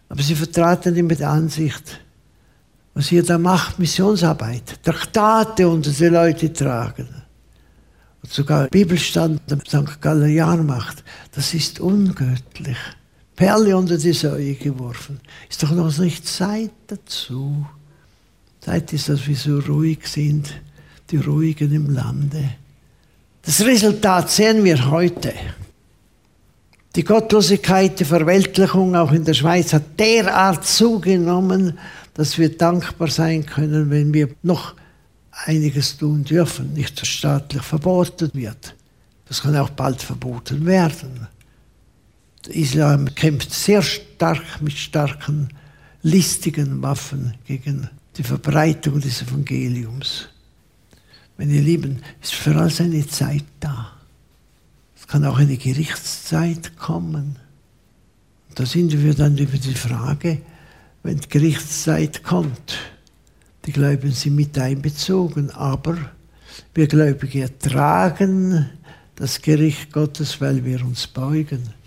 Aber 0.09 0.22
sie 0.24 0.36
vertraten 0.36 0.95
immer 0.95 1.15
die 1.15 1.26
Ansicht, 1.26 1.99
was 2.93 3.11
ihr 3.11 3.24
da 3.24 3.38
macht, 3.38 3.80
Missionsarbeit, 3.80 4.84
Traktate 4.84 5.67
unter 5.67 5.91
die 5.91 6.05
Leute 6.05 6.51
tragen 6.51 7.07
und 8.22 8.32
sogar 8.32 8.67
Bibelstand 8.67 9.41
St. 9.67 10.01
Gallian 10.01 10.65
macht, 10.65 11.03
das 11.32 11.53
ist 11.53 11.80
ungöttlich. 11.80 12.78
Perle 13.41 13.75
unter 13.75 13.97
die 13.97 14.13
Säue 14.13 14.53
geworfen. 14.53 15.19
Ist 15.49 15.63
doch 15.63 15.71
noch 15.71 15.97
nicht 15.97 16.27
Zeit 16.27 16.69
dazu. 16.85 17.65
Zeit 18.59 18.93
ist, 18.93 19.09
dass 19.09 19.25
wir 19.25 19.35
so 19.35 19.57
ruhig 19.57 20.05
sind, 20.05 20.53
die 21.09 21.17
Ruhigen 21.17 21.73
im 21.73 21.89
Lande. 21.89 22.51
Das 23.41 23.65
Resultat 23.65 24.29
sehen 24.29 24.63
wir 24.63 24.91
heute. 24.91 25.33
Die 26.95 27.03
Gottlosigkeit, 27.03 27.99
die 27.99 28.05
Verweltlichung 28.05 28.95
auch 28.95 29.11
in 29.11 29.25
der 29.25 29.33
Schweiz 29.33 29.73
hat 29.73 29.99
derart 29.99 30.63
zugenommen, 30.63 31.79
dass 32.13 32.37
wir 32.37 32.55
dankbar 32.55 33.07
sein 33.07 33.43
können, 33.43 33.89
wenn 33.89 34.13
wir 34.13 34.29
noch 34.43 34.75
einiges 35.31 35.97
tun 35.97 36.23
dürfen, 36.23 36.73
nicht 36.73 36.99
so 36.99 37.05
staatlich 37.05 37.63
verboten 37.63 38.29
wird. 38.33 38.75
Das 39.27 39.41
kann 39.41 39.55
auch 39.55 39.71
bald 39.71 39.99
verboten 39.99 40.63
werden. 40.67 41.27
Islam 42.47 43.13
kämpft 43.15 43.53
sehr 43.53 43.81
stark 43.81 44.61
mit 44.61 44.73
starken, 44.73 45.49
listigen 46.01 46.81
Waffen 46.81 47.35
gegen 47.45 47.89
die 48.17 48.23
Verbreitung 48.23 48.99
des 48.99 49.21
Evangeliums. 49.21 50.29
Meine 51.37 51.59
Lieben, 51.59 52.01
ist 52.21 52.33
für 52.33 52.55
alles 52.55 52.81
eine 52.81 53.07
Zeit 53.07 53.45
da. 53.59 53.93
Es 54.95 55.07
kann 55.07 55.25
auch 55.25 55.37
eine 55.37 55.57
Gerichtszeit 55.57 56.77
kommen. 56.77 57.37
Da 58.55 58.65
sind 58.65 58.91
wir 59.01 59.13
dann 59.13 59.37
über 59.37 59.57
die 59.57 59.73
Frage, 59.73 60.41
wenn 61.03 61.17
die 61.17 61.29
Gerichtszeit 61.29 62.23
kommt, 62.23 62.77
die 63.65 63.71
Gläubigen 63.71 64.13
sind 64.13 64.35
mit 64.35 64.57
einbezogen, 64.57 65.51
aber 65.51 65.97
wir 66.73 66.87
Gläubige 66.87 67.41
ertragen 67.41 68.69
das 69.15 69.41
Gericht 69.41 69.91
Gottes, 69.91 70.41
weil 70.41 70.65
wir 70.65 70.83
uns 70.83 71.07
beugen. 71.07 71.80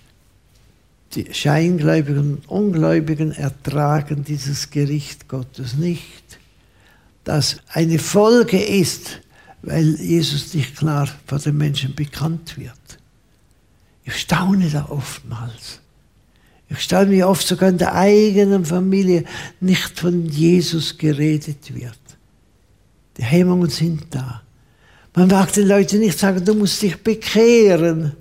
Die 1.15 1.33
Scheingläubigen 1.33 2.35
und 2.35 2.49
Ungläubigen 2.49 3.33
ertragen 3.33 4.25
dieses 4.25 4.71
Gericht 4.71 5.29
Gottes 5.29 5.75
nicht, 5.75 6.39
das 7.23 7.59
eine 7.69 7.99
Folge 7.99 8.61
ist, 8.61 9.21
weil 9.63 9.95
Jesus 9.95 10.55
nicht 10.55 10.77
klar 10.77 11.09
vor 11.27 11.39
den 11.39 11.57
Menschen 11.57 11.95
bekannt 11.95 12.59
wird. 12.59 12.73
Ich 14.05 14.17
staune 14.17 14.69
da 14.69 14.87
oftmals. 14.91 15.81
Ich 16.69 16.81
staune, 16.81 17.11
wie 17.13 17.25
oft 17.25 17.47
sogar 17.47 17.69
in 17.69 17.79
der 17.79 17.95
eigenen 17.95 18.65
Familie 18.65 19.25
nicht 19.61 19.99
von 19.99 20.27
Jesus 20.27 20.99
geredet 20.99 21.75
wird. 21.75 21.99
Die 23.17 23.23
Hemmungen 23.23 23.71
sind 23.71 24.03
da. 24.11 24.43
Man 25.15 25.29
mag 25.29 25.53
den 25.53 25.69
Leuten 25.69 26.01
nicht 26.01 26.19
sagen, 26.19 26.45
du 26.45 26.55
musst 26.55 26.83
dich 26.83 27.03
bekehren, 27.03 28.13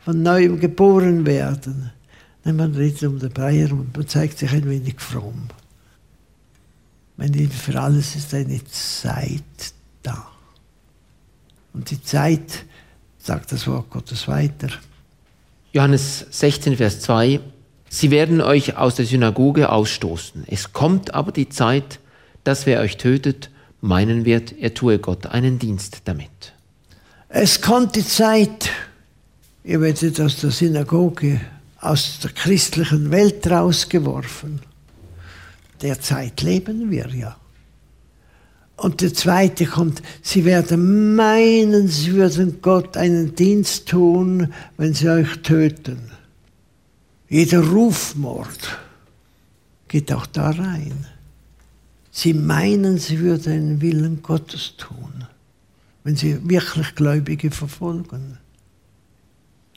von 0.00 0.22
neuem 0.22 0.58
geboren 0.58 1.24
werden. 1.24 1.92
Man 2.44 2.74
redet 2.74 3.02
um 3.02 3.18
den 3.18 3.32
Bayer 3.32 3.70
und 3.72 3.96
man 3.96 4.08
zeigt 4.08 4.38
sich 4.38 4.50
ein 4.50 4.68
wenig 4.68 5.00
fromm. 5.00 5.48
Meine 7.16 7.48
für 7.48 7.78
alles 7.78 8.16
ist 8.16 8.32
eine 8.32 8.64
Zeit 8.64 9.42
da. 10.02 10.26
Und 11.74 11.90
die 11.90 12.02
Zeit, 12.02 12.64
sagt 13.18 13.52
das 13.52 13.66
Wort 13.66 13.90
Gottes 13.90 14.26
weiter. 14.26 14.68
Johannes 15.72 16.26
16, 16.30 16.76
Vers 16.78 17.00
2. 17.00 17.40
Sie 17.88 18.10
werden 18.10 18.40
euch 18.40 18.76
aus 18.76 18.94
der 18.94 19.04
Synagoge 19.04 19.70
ausstoßen. 19.70 20.44
Es 20.46 20.72
kommt 20.72 21.12
aber 21.12 21.32
die 21.32 21.48
Zeit, 21.48 22.00
dass 22.44 22.64
wer 22.66 22.80
euch 22.80 22.96
tötet, 22.96 23.50
meinen 23.80 24.24
wird, 24.24 24.52
er 24.58 24.74
tue 24.74 24.98
Gott 24.98 25.26
einen 25.26 25.58
Dienst 25.58 26.02
damit. 26.04 26.54
Es 27.28 27.60
kommt 27.60 27.96
die 27.96 28.04
Zeit, 28.04 28.70
ihr 29.62 29.80
werdet 29.80 30.20
aus 30.20 30.40
der 30.40 30.50
Synagoge, 30.50 31.40
aus 31.80 32.18
der 32.22 32.32
christlichen 32.32 33.10
Welt 33.10 33.46
rausgeworfen. 33.46 34.60
Derzeit 35.80 36.42
leben 36.42 36.90
wir 36.90 37.08
ja. 37.08 37.36
Und 38.76 39.02
der 39.02 39.12
zweite 39.12 39.66
kommt, 39.66 40.00
sie 40.22 40.44
werden 40.44 41.14
meinen, 41.14 41.88
sie 41.88 42.14
würden 42.14 42.62
Gott 42.62 42.96
einen 42.96 43.34
Dienst 43.34 43.88
tun, 43.88 44.52
wenn 44.78 44.94
sie 44.94 45.08
euch 45.08 45.42
töten. 45.42 46.10
Jeder 47.28 47.60
Rufmord 47.60 48.78
geht 49.88 50.12
auch 50.12 50.26
da 50.26 50.50
rein. 50.50 51.06
Sie 52.10 52.32
meinen, 52.32 52.98
sie 52.98 53.20
würden 53.20 53.52
den 53.52 53.80
Willen 53.80 54.22
Gottes 54.22 54.74
tun, 54.76 55.26
wenn 56.02 56.16
sie 56.16 56.48
wirklich 56.48 56.94
Gläubige 56.94 57.50
verfolgen. 57.50 58.38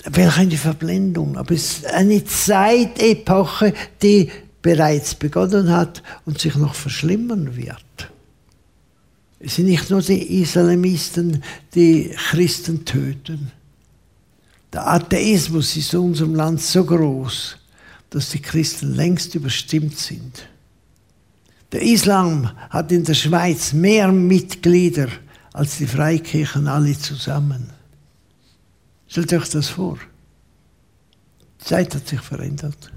Welch 0.05 0.37
eine 0.37 0.57
Verblendung. 0.57 1.37
Aber 1.37 1.53
es 1.53 1.77
ist 1.77 1.85
eine 1.85 2.23
Zeitepoche, 2.25 3.73
die 4.01 4.29
bereits 4.61 5.15
begonnen 5.15 5.71
hat 5.71 6.03
und 6.25 6.39
sich 6.39 6.55
noch 6.55 6.75
verschlimmern 6.75 7.55
wird. 7.55 7.83
Es 9.39 9.55
sind 9.55 9.65
nicht 9.65 9.89
nur 9.89 10.01
die 10.01 10.41
Islamisten, 10.41 11.43
die 11.75 12.11
Christen 12.29 12.85
töten. 12.85 13.51
Der 14.71 14.87
Atheismus 14.87 15.75
ist 15.75 15.93
in 15.93 15.99
unserem 15.99 16.33
Land 16.33 16.61
so 16.61 16.83
groß, 16.85 17.57
dass 18.09 18.29
die 18.29 18.41
Christen 18.41 18.95
längst 18.95 19.35
überstimmt 19.35 19.97
sind. 19.97 20.47
Der 21.73 21.81
Islam 21.81 22.51
hat 22.69 22.91
in 22.91 23.03
der 23.03 23.15
Schweiz 23.15 23.73
mehr 23.73 24.11
Mitglieder 24.11 25.09
als 25.51 25.77
die 25.77 25.87
Freikirchen 25.87 26.67
alle 26.67 26.97
zusammen. 26.97 27.69
Stellt 29.13 29.31
euch 29.31 29.49
das 29.49 29.69
vor. 29.69 29.99
Die 31.61 31.65
Zeit 31.65 31.93
hat 31.93 32.07
sich 32.07 32.19
verändert. 32.19 32.91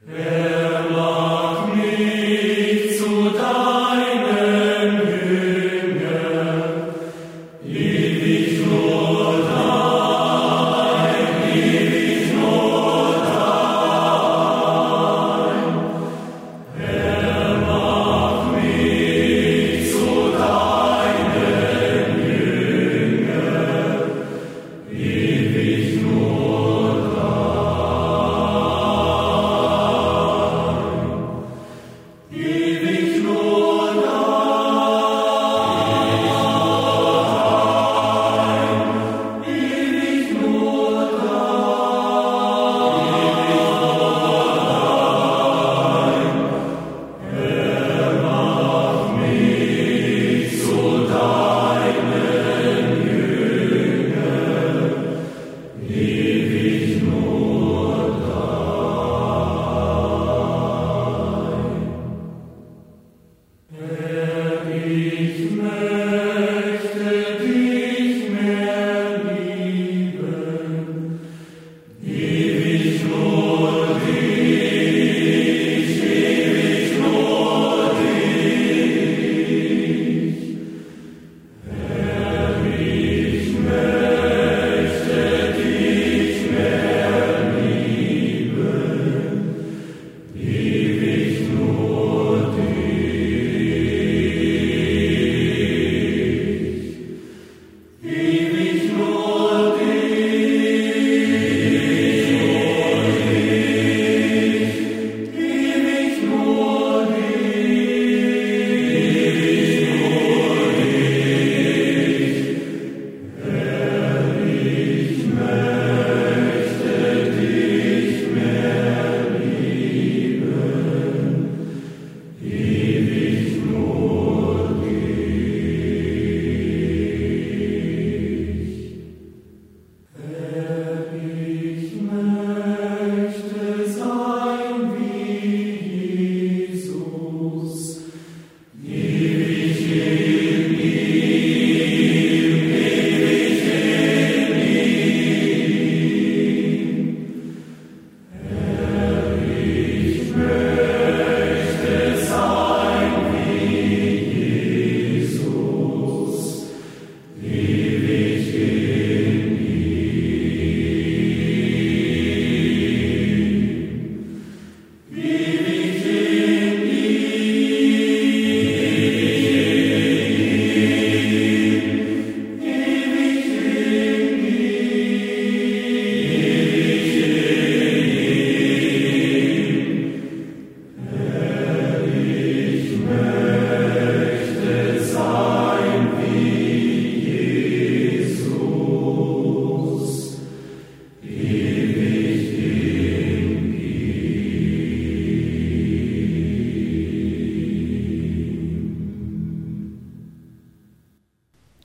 Wer 0.00 0.90
mag 0.90 1.74
mich 1.74 2.25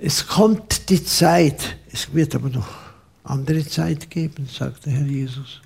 Es 0.03 0.25
kommt 0.25 0.89
die 0.89 1.03
Zeit, 1.03 1.77
es 1.93 2.11
wird 2.11 2.33
aber 2.33 2.49
noch 2.49 2.67
andere 3.23 3.63
Zeit 3.63 4.09
geben, 4.09 4.47
sagt 4.51 4.87
der 4.87 4.93
Herr 4.93 5.05
Jesus. 5.05 5.61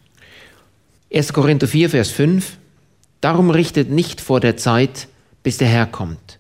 1. 1.14 1.32
Korinther 1.32 1.70
4, 1.70 1.90
Vers 1.90 2.12
5. 2.12 2.58
Darum 3.22 3.50
richtet 3.50 3.90
nicht 3.90 4.20
vor 4.20 4.42
der 4.42 4.58
Zeit, 4.58 5.08
bis 5.42 5.56
der 5.56 5.70
Herr 5.70 5.86
kommt, 5.86 6.40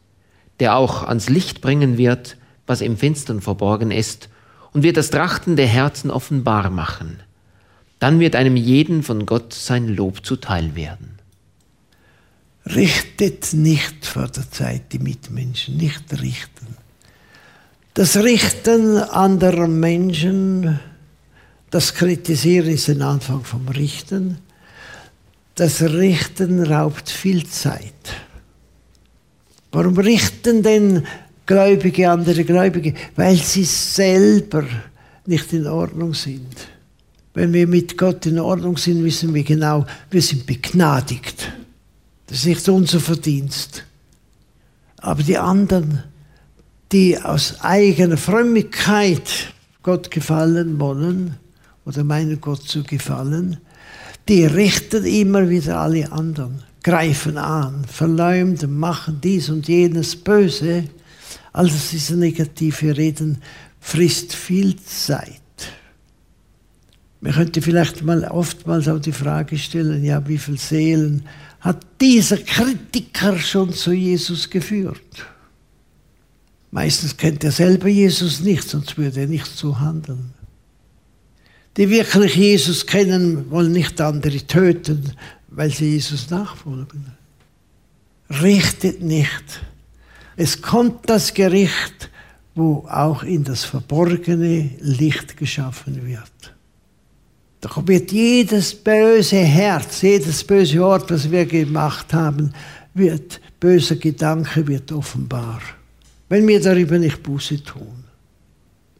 der 0.59 0.75
auch 0.75 1.03
ans 1.03 1.29
Licht 1.29 1.61
bringen 1.61 1.97
wird, 1.97 2.35
was 2.67 2.81
im 2.81 2.97
Finstern 2.97 3.39
verborgen 3.39 3.91
ist, 3.91 4.27
und 4.73 4.83
wird 4.83 4.97
das 4.97 5.09
Trachten 5.09 5.55
der 5.55 5.67
Herzen 5.67 6.11
offenbar 6.11 6.69
machen. 6.69 7.21
Dann 7.99 8.19
wird 8.19 8.35
einem 8.35 8.57
jeden 8.57 9.03
von 9.03 9.25
Gott 9.25 9.53
sein 9.53 9.87
Lob 9.87 10.25
zuteil 10.25 10.75
werden. 10.75 11.17
Richtet 12.65 13.53
nicht 13.53 14.05
vor 14.05 14.27
der 14.27 14.51
Zeit 14.51 14.91
die 14.91 14.99
Mitmenschen, 14.99 15.77
nicht 15.77 16.21
richten. 16.21 16.75
Das 17.95 18.17
Richten 18.17 18.97
anderer 18.97 19.69
Menschen, 19.69 20.81
das 21.69 21.93
Kritisieren 21.93 22.71
ist 22.71 22.89
ein 22.89 23.01
Anfang 23.01 23.45
vom 23.45 23.69
Richten. 23.69 24.39
Das 25.55 25.81
Richten 25.81 26.61
raubt 26.61 27.09
viel 27.09 27.47
Zeit. 27.47 27.93
Warum 29.71 29.97
richten 29.97 30.61
denn 30.61 31.07
Gläubige 31.45 32.11
andere 32.11 32.43
Gläubige? 32.43 32.95
Weil 33.15 33.37
sie 33.37 33.63
selber 33.63 34.65
nicht 35.25 35.53
in 35.53 35.65
Ordnung 35.65 36.13
sind. 36.13 36.53
Wenn 37.33 37.53
wir 37.53 37.65
mit 37.65 37.97
Gott 37.97 38.25
in 38.25 38.39
Ordnung 38.39 38.75
sind, 38.75 39.05
wissen 39.05 39.33
wir 39.33 39.43
genau, 39.45 39.85
wir 40.11 40.21
sind 40.21 40.45
begnadigt. 40.45 41.49
Das 42.27 42.39
ist 42.39 42.45
nicht 42.45 42.67
unser 42.67 42.99
Verdienst. 42.99 43.85
Aber 44.97 45.23
die 45.23 45.37
anderen, 45.37 46.03
die 46.91 47.19
aus 47.19 47.61
eigener 47.61 48.17
Frömmigkeit 48.17 49.53
Gott 49.83 50.11
gefallen 50.11 50.79
wollen 50.79 51.36
oder 51.86 52.03
meinen 52.03 52.39
Gott 52.41 52.63
zu 52.63 52.83
gefallen, 52.83 53.57
die 54.27 54.45
richten 54.45 55.05
immer 55.05 55.49
wieder 55.49 55.79
alle 55.79 56.11
anderen, 56.11 56.63
greifen 56.83 57.38
an, 57.38 57.86
verleumden, 57.86 58.79
machen 58.79 59.19
dies 59.21 59.49
und 59.49 59.67
jenes 59.67 60.15
Böse. 60.15 60.86
Also 61.53 61.75
diese 61.91 62.15
negative 62.15 62.97
Reden 62.97 63.41
frisst 63.79 64.33
viel 64.33 64.75
Zeit. 64.77 65.41
Man 67.21 67.33
könnte 67.33 67.61
vielleicht 67.61 68.03
mal 68.03 68.23
oftmals 68.25 68.88
auch 68.88 68.99
die 68.99 69.11
Frage 69.11 69.57
stellen, 69.57 70.03
ja, 70.03 70.27
wie 70.27 70.38
viele 70.38 70.57
Seelen 70.57 71.23
hat 71.59 71.86
dieser 72.01 72.38
Kritiker 72.38 73.38
schon 73.39 73.73
zu 73.73 73.93
Jesus 73.93 74.49
geführt? 74.49 75.25
Meistens 76.76 77.15
kennt 77.15 77.41
er 77.45 77.53
selber 77.53 77.88
Jesus 77.88 78.41
nicht, 78.41 78.67
sonst 78.67 78.97
würde 78.97 79.21
er 79.21 79.28
nicht 79.28 79.45
so 79.45 79.80
handeln. 79.80 80.34
Die 81.78 81.89
wirklich 81.89 82.36
Jesus 82.36 82.86
kennen, 82.86 83.49
wollen 83.49 83.71
nicht 83.71 84.01
andere 84.01 84.45
töten, 84.45 85.13
weil 85.47 85.71
sie 85.71 85.91
Jesus 85.91 86.30
nachfolgen. 86.30 87.05
Richtet 88.30 89.01
nicht. 89.01 89.61
Es 90.36 90.61
kommt 90.61 91.09
das 91.09 91.34
Gericht, 91.34 92.09
wo 92.55 92.86
auch 92.89 93.23
in 93.23 93.45
das 93.45 93.63
verborgene 93.63 94.69
Licht 94.82 95.38
geschaffen 95.38 96.05
wird. 96.05 96.53
Da 97.61 97.69
wird 97.88 98.11
jedes 98.11 98.76
böse 98.76 99.38
Herz, 99.38 100.01
jedes 100.01 100.43
böse 100.43 100.82
Wort, 100.82 101.09
was 101.09 101.32
wir 101.32 101.45
gemacht 101.45 102.13
haben, 102.13 102.51
wird, 102.93 103.39
böser 103.61 103.95
Gedanke 103.95 104.67
wird 104.67 104.91
offenbar. 104.91 105.61
Wenn 106.30 106.47
wir 106.47 106.59
darüber 106.59 106.97
nicht 106.97 107.21
Buße 107.21 107.63
tun. 107.63 108.03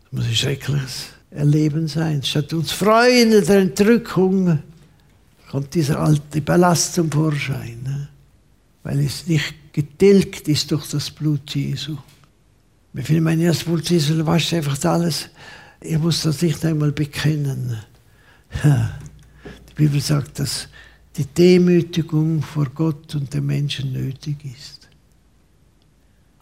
Das 0.04 0.12
muss 0.12 0.26
ein 0.26 0.36
schreckliches 0.36 1.08
Erleben 1.32 1.88
sein. 1.88 2.22
Statt 2.24 2.54
uns 2.54 2.72
freuen 2.72 3.34
in 3.34 3.46
der 3.46 3.60
Entrückung, 3.60 4.60
kommt 5.50 5.74
dieser 5.74 6.00
alte 6.00 6.42
Ballast 6.42 6.94
zum 6.94 7.12
Vorschein. 7.12 7.82
Ne? 7.84 8.10
Weil 8.84 9.00
es 9.00 9.28
nicht 9.28 9.74
getilgt 9.74 10.48
ist 10.48 10.72
durch 10.72 10.88
das 10.90 11.10
Blut 11.10 11.54
Jesu. 11.56 11.98
Wie 12.94 13.02
viel 13.02 13.20
mein 13.20 13.42
erstes 13.42 13.66
Blut 13.66 13.90
Jesu 13.90 14.26
wascht 14.26 14.54
einfach 14.54 14.82
alles. 14.86 15.30
Ich 15.82 15.98
muss 15.98 16.22
das 16.22 16.42
nicht 16.42 16.64
einmal 16.64 16.92
bekennen. 16.92 17.78
Die 18.64 19.74
Bibel 19.76 20.00
sagt, 20.00 20.40
dass 20.40 20.70
die 21.18 21.26
Demütigung 21.26 22.42
vor 22.42 22.68
Gott 22.74 23.16
und 23.16 23.34
den 23.34 23.46
Menschen 23.46 23.92
nötig 23.92 24.38
ist. 24.46 24.85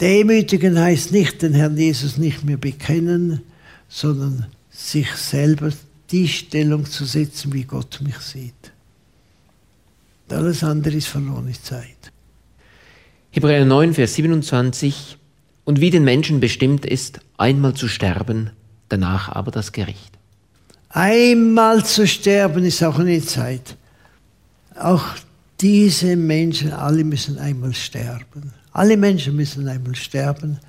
Demütigen 0.04 0.78
heißt 0.78 1.14
nicht 1.14 1.42
den 1.44 1.54
Herrn 1.54 1.78
Jesus 1.78 2.18
nicht 2.18 2.44
mehr 2.44 2.58
bekennen, 2.58 3.42
sondern 3.88 4.48
sich 4.70 5.10
selber 5.14 5.72
die 6.12 6.28
Stellung 6.28 6.84
zu 6.86 7.06
setzen, 7.06 7.54
wie 7.54 7.64
Gott 7.64 8.02
mich 8.04 8.18
sieht. 8.18 8.74
Alles 10.28 10.62
andere 10.62 10.96
ist 10.96 11.08
verlorene 11.08 11.54
Zeit. 11.54 12.12
Hebräer 13.32 13.64
9, 13.64 13.94
Vers 13.94 14.16
27. 14.16 15.18
Und 15.64 15.80
wie 15.80 15.90
den 15.90 16.04
Menschen 16.04 16.42
bestimmt 16.42 16.86
ist, 16.86 17.22
einmal 17.38 17.74
zu 17.74 17.88
sterben, 17.88 18.50
danach 18.90 19.30
aber 19.30 19.52
das 19.52 19.72
Gericht. 19.72 20.12
Einmal 20.90 21.86
zu 21.86 22.06
sterben 22.08 22.66
ist 22.66 22.84
auch 22.84 23.00
eine 23.00 23.22
Zeit. 23.22 23.78
Auch 24.76 25.06
diese 25.62 26.18
Menschen, 26.18 26.74
alle 26.74 27.06
müssen 27.06 27.38
einmal 27.38 27.74
sterben. 27.74 28.52
Alle 28.74 28.98
Menschen 28.98 29.36
müssen 29.36 29.68
einmal 29.68 29.94
sterben 29.94 30.60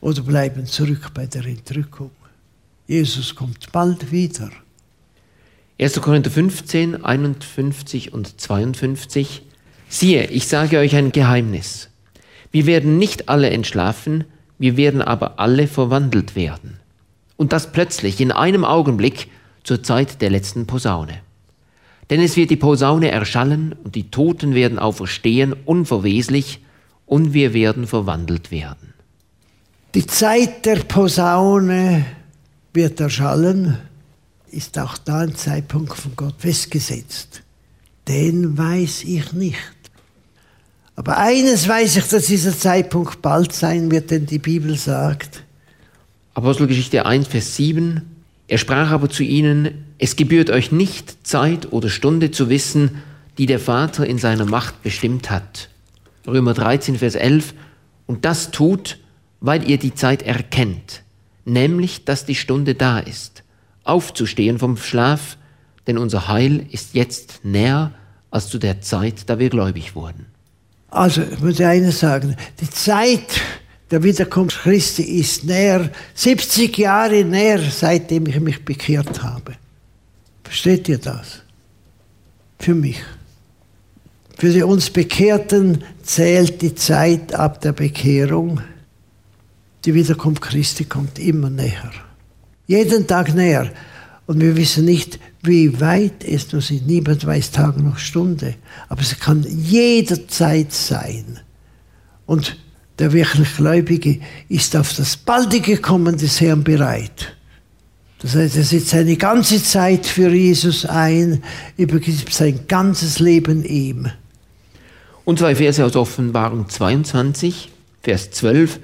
oder 0.00 0.22
bleiben 0.22 0.66
zurück 0.66 1.12
bei 1.14 1.26
der 1.26 1.46
Entrückung. 1.46 2.10
Jesus 2.88 3.36
kommt 3.36 3.70
bald 3.70 4.10
wieder. 4.10 4.50
1. 5.80 6.00
Korinther 6.00 6.32
15, 6.32 7.04
51 7.04 8.12
und 8.12 8.40
52. 8.40 9.42
Siehe, 9.88 10.26
ich 10.26 10.48
sage 10.48 10.78
euch 10.78 10.96
ein 10.96 11.12
Geheimnis. 11.12 11.90
Wir 12.50 12.66
werden 12.66 12.98
nicht 12.98 13.28
alle 13.28 13.50
entschlafen, 13.50 14.24
wir 14.58 14.76
werden 14.76 15.00
aber 15.00 15.38
alle 15.38 15.68
verwandelt 15.68 16.34
werden. 16.34 16.80
Und 17.36 17.52
das 17.52 17.70
plötzlich 17.70 18.20
in 18.20 18.32
einem 18.32 18.64
Augenblick, 18.64 19.28
zur 19.62 19.82
Zeit 19.82 20.22
der 20.22 20.30
letzten 20.30 20.66
Posaune. 20.66 21.20
Denn 22.10 22.22
es 22.22 22.36
wird 22.36 22.50
die 22.50 22.56
Posaune 22.56 23.10
erschallen 23.10 23.76
und 23.84 23.94
die 23.94 24.10
Toten 24.10 24.54
werden 24.54 24.78
auferstehen 24.78 25.52
unverweslich 25.66 26.60
und 27.08 27.32
wir 27.32 27.54
werden 27.54 27.86
verwandelt 27.86 28.50
werden. 28.50 28.94
Die 29.94 30.06
Zeit 30.06 30.66
der 30.66 30.76
Posaune 30.76 32.04
wird 32.74 33.00
erschallen, 33.00 33.78
ist 34.50 34.78
auch 34.78 34.98
da 34.98 35.20
ein 35.20 35.34
Zeitpunkt 35.34 35.94
von 35.94 36.12
Gott 36.14 36.34
festgesetzt. 36.38 37.42
Den 38.06 38.56
weiß 38.56 39.04
ich 39.04 39.32
nicht. 39.32 39.56
Aber 40.94 41.18
eines 41.18 41.66
weiß 41.66 41.96
ich, 41.96 42.04
dass 42.04 42.26
dieser 42.26 42.56
Zeitpunkt 42.56 43.22
bald 43.22 43.52
sein 43.52 43.90
wird, 43.90 44.10
denn 44.10 44.26
die 44.26 44.38
Bibel 44.38 44.76
sagt. 44.76 45.42
Apostelgeschichte 46.34 47.06
1, 47.06 47.26
Vers 47.28 47.56
7. 47.56 48.02
Er 48.48 48.58
sprach 48.58 48.90
aber 48.90 49.08
zu 49.08 49.22
ihnen, 49.22 49.84
es 49.98 50.16
gebührt 50.16 50.50
euch 50.50 50.72
nicht 50.72 51.26
Zeit 51.26 51.72
oder 51.72 51.88
Stunde 51.88 52.30
zu 52.30 52.48
wissen, 52.50 53.02
die 53.38 53.46
der 53.46 53.58
Vater 53.58 54.06
in 54.06 54.18
seiner 54.18 54.44
Macht 54.44 54.82
bestimmt 54.82 55.30
hat. 55.30 55.68
Römer 56.28 56.54
13, 56.54 56.98
Vers 56.98 57.14
11. 57.14 57.54
Und 58.06 58.24
das 58.24 58.50
tut, 58.50 58.98
weil 59.40 59.68
ihr 59.68 59.78
die 59.78 59.94
Zeit 59.94 60.22
erkennt, 60.22 61.02
nämlich 61.44 62.04
dass 62.04 62.26
die 62.26 62.34
Stunde 62.34 62.74
da 62.74 62.98
ist, 62.98 63.42
aufzustehen 63.84 64.58
vom 64.58 64.76
Schlaf, 64.76 65.36
denn 65.86 65.98
unser 65.98 66.28
Heil 66.28 66.66
ist 66.70 66.94
jetzt 66.94 67.40
näher 67.44 67.92
als 68.30 68.48
zu 68.48 68.58
der 68.58 68.80
Zeit, 68.80 69.28
da 69.28 69.38
wir 69.38 69.48
gläubig 69.48 69.94
wurden. 69.94 70.26
Also, 70.90 71.22
ich 71.22 71.40
muss 71.40 71.60
eines 71.60 72.00
sagen, 72.00 72.36
die 72.60 72.70
Zeit, 72.70 73.40
der 73.90 74.02
Wiederkunft 74.02 74.62
Christi 74.62 75.02
ist 75.02 75.44
näher, 75.44 75.90
70 76.14 76.76
Jahre 76.78 77.24
näher, 77.24 77.60
seitdem 77.70 78.26
ich 78.26 78.40
mich 78.40 78.64
bekehrt 78.64 79.22
habe. 79.22 79.54
Versteht 80.44 80.88
ihr 80.88 80.98
das? 80.98 81.42
Für 82.58 82.74
mich. 82.74 82.98
Für 84.38 84.50
die 84.50 84.62
uns 84.62 84.88
Bekehrten 84.90 85.82
zählt 86.04 86.62
die 86.62 86.76
Zeit 86.76 87.34
ab 87.34 87.60
der 87.60 87.72
Bekehrung. 87.72 88.60
Die 89.84 89.94
Wiederkunft 89.94 90.42
Christi 90.42 90.84
kommt 90.84 91.18
immer 91.18 91.50
näher. 91.50 91.90
Jeden 92.68 93.08
Tag 93.08 93.34
näher. 93.34 93.68
Und 94.26 94.40
wir 94.40 94.56
wissen 94.56 94.84
nicht, 94.84 95.18
wie 95.42 95.80
weit 95.80 96.22
es 96.24 96.52
noch 96.52 96.70
ist. 96.70 96.86
Niemand 96.86 97.26
weiß 97.26 97.50
Tag 97.50 97.78
noch 97.78 97.98
Stunde. 97.98 98.54
Aber 98.88 99.00
es 99.02 99.18
kann 99.18 99.42
jederzeit 99.42 100.72
sein. 100.72 101.40
Und 102.24 102.58
der 103.00 103.12
wirklich 103.12 103.56
Gläubige 103.56 104.20
ist 104.48 104.76
auf 104.76 104.94
das 104.94 105.16
baldige 105.16 105.78
Kommen 105.78 106.16
des 106.16 106.40
Herrn 106.40 106.62
bereit. 106.62 107.36
Das 108.20 108.36
heißt, 108.36 108.56
er 108.56 108.62
setzt 108.62 108.90
seine 108.90 109.16
ganze 109.16 109.60
Zeit 109.60 110.06
für 110.06 110.30
Jesus 110.30 110.86
ein, 110.86 111.42
übergibt 111.76 112.32
sein 112.32 112.60
ganzes 112.68 113.18
Leben 113.18 113.64
ihm. 113.64 114.08
Und 115.28 115.40
zwei 115.40 115.54
Verse 115.54 115.84
aus 115.84 115.94
Offenbarung 115.94 116.70
22, 116.70 117.68
Vers 118.00 118.30
12. 118.30 118.80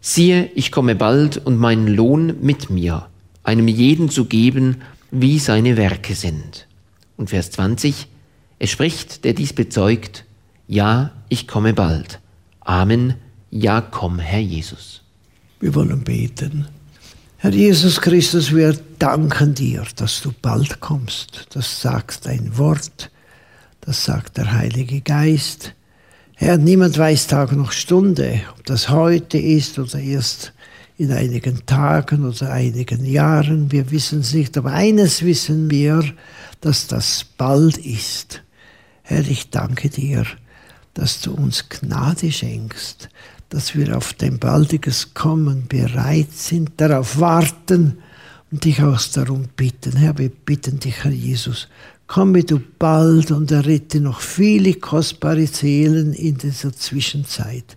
Siehe, 0.00 0.48
ich 0.54 0.70
komme 0.70 0.94
bald 0.94 1.38
und 1.38 1.56
meinen 1.56 1.88
Lohn 1.88 2.36
mit 2.40 2.70
mir, 2.70 3.08
einem 3.42 3.66
jeden 3.66 4.08
zu 4.08 4.26
geben, 4.26 4.82
wie 5.10 5.40
seine 5.40 5.76
Werke 5.76 6.14
sind. 6.14 6.68
Und 7.16 7.30
Vers 7.30 7.50
20, 7.50 8.06
es 8.60 8.70
spricht, 8.70 9.24
der 9.24 9.32
dies 9.32 9.52
bezeugt, 9.52 10.26
ja, 10.68 11.10
ich 11.28 11.48
komme 11.48 11.74
bald. 11.74 12.20
Amen, 12.60 13.14
ja, 13.50 13.80
komm, 13.80 14.20
Herr 14.20 14.38
Jesus. 14.38 15.02
Wir 15.58 15.74
wollen 15.74 16.04
beten. 16.04 16.68
Herr 17.38 17.50
Jesus 17.50 18.00
Christus, 18.00 18.54
wir 18.54 18.78
danken 19.00 19.54
dir, 19.54 19.84
dass 19.96 20.22
du 20.22 20.32
bald 20.40 20.78
kommst. 20.78 21.48
Das 21.50 21.80
sagt 21.80 22.26
dein 22.26 22.56
Wort, 22.58 23.10
das 23.80 24.04
sagt 24.04 24.36
der 24.36 24.52
Heilige 24.52 25.00
Geist. 25.00 25.74
Herr, 26.42 26.56
niemand 26.56 26.96
weiß 26.96 27.26
Tag 27.26 27.52
noch 27.52 27.70
Stunde, 27.70 28.40
ob 28.52 28.64
das 28.64 28.88
heute 28.88 29.36
ist 29.36 29.78
oder 29.78 29.98
erst 29.98 30.54
in 30.96 31.12
einigen 31.12 31.66
Tagen 31.66 32.26
oder 32.26 32.50
einigen 32.50 33.04
Jahren. 33.04 33.70
Wir 33.70 33.90
wissen 33.90 34.20
es 34.20 34.32
nicht, 34.32 34.56
aber 34.56 34.72
eines 34.72 35.22
wissen 35.22 35.70
wir, 35.70 36.02
dass 36.62 36.86
das 36.86 37.26
bald 37.36 37.76
ist. 37.76 38.42
Herr, 39.02 39.20
ich 39.20 39.50
danke 39.50 39.90
dir, 39.90 40.24
dass 40.94 41.20
du 41.20 41.34
uns 41.34 41.68
Gnade 41.68 42.32
schenkst, 42.32 43.10
dass 43.50 43.76
wir 43.76 43.94
auf 43.94 44.14
dein 44.14 44.38
baldiges 44.38 45.12
Kommen 45.12 45.66
bereit 45.68 46.32
sind, 46.32 46.70
darauf 46.78 47.20
warten 47.20 47.98
und 48.50 48.64
dich 48.64 48.82
auch 48.82 48.98
darum 49.12 49.48
bitten. 49.56 49.94
Herr, 49.94 50.16
wir 50.16 50.30
bitten 50.30 50.80
dich, 50.80 51.04
Herr 51.04 51.12
Jesus, 51.12 51.68
Komme 52.10 52.42
du 52.42 52.58
bald 52.58 53.30
und 53.30 53.52
errette 53.52 54.00
noch 54.00 54.20
viele 54.20 54.74
kostbare 54.74 55.46
Seelen 55.46 56.12
in 56.12 56.36
dieser 56.38 56.72
Zwischenzeit. 56.72 57.76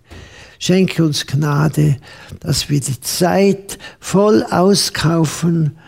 Schenke 0.58 1.04
uns 1.04 1.24
Gnade, 1.24 1.98
dass 2.40 2.68
wir 2.68 2.80
die 2.80 3.00
Zeit 3.00 3.78
voll 4.00 4.42
auskaufen 4.50 5.78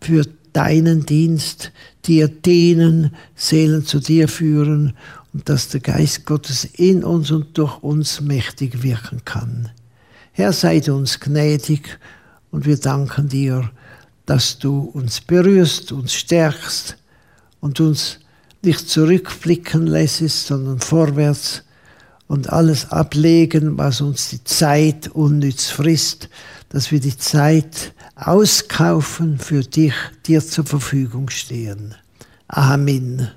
für 0.00 0.26
deinen 0.52 1.06
Dienst, 1.06 1.70
dir 2.04 2.26
dienen, 2.26 3.14
Seelen 3.36 3.86
zu 3.86 4.00
dir 4.00 4.26
führen 4.26 4.94
und 5.32 5.48
dass 5.48 5.68
der 5.68 5.80
Geist 5.80 6.26
Gottes 6.26 6.64
in 6.64 7.04
uns 7.04 7.30
und 7.30 7.56
durch 7.56 7.84
uns 7.84 8.20
mächtig 8.20 8.82
wirken 8.82 9.24
kann. 9.24 9.70
Herr, 10.32 10.52
seid 10.52 10.88
uns 10.88 11.20
gnädig 11.20 12.00
und 12.50 12.66
wir 12.66 12.78
danken 12.78 13.28
dir, 13.28 13.70
dass 14.26 14.58
du 14.58 14.80
uns 14.80 15.20
berührst, 15.20 15.92
uns 15.92 16.12
stärkst, 16.12 16.96
und 17.62 17.80
uns 17.80 18.18
nicht 18.62 18.90
zurückblicken 18.90 19.86
lässt, 19.86 20.46
sondern 20.46 20.80
vorwärts 20.80 21.62
und 22.26 22.50
alles 22.50 22.90
ablegen, 22.90 23.78
was 23.78 24.00
uns 24.00 24.28
die 24.28 24.44
Zeit 24.44 25.08
unnütz 25.08 25.70
frisst, 25.70 26.28
dass 26.68 26.90
wir 26.90 27.00
die 27.00 27.16
Zeit 27.16 27.94
auskaufen 28.16 29.38
für 29.38 29.62
dich, 29.62 29.94
dir 30.26 30.44
zur 30.46 30.66
Verfügung 30.66 31.30
stehen. 31.30 31.94
Amen. 32.48 33.30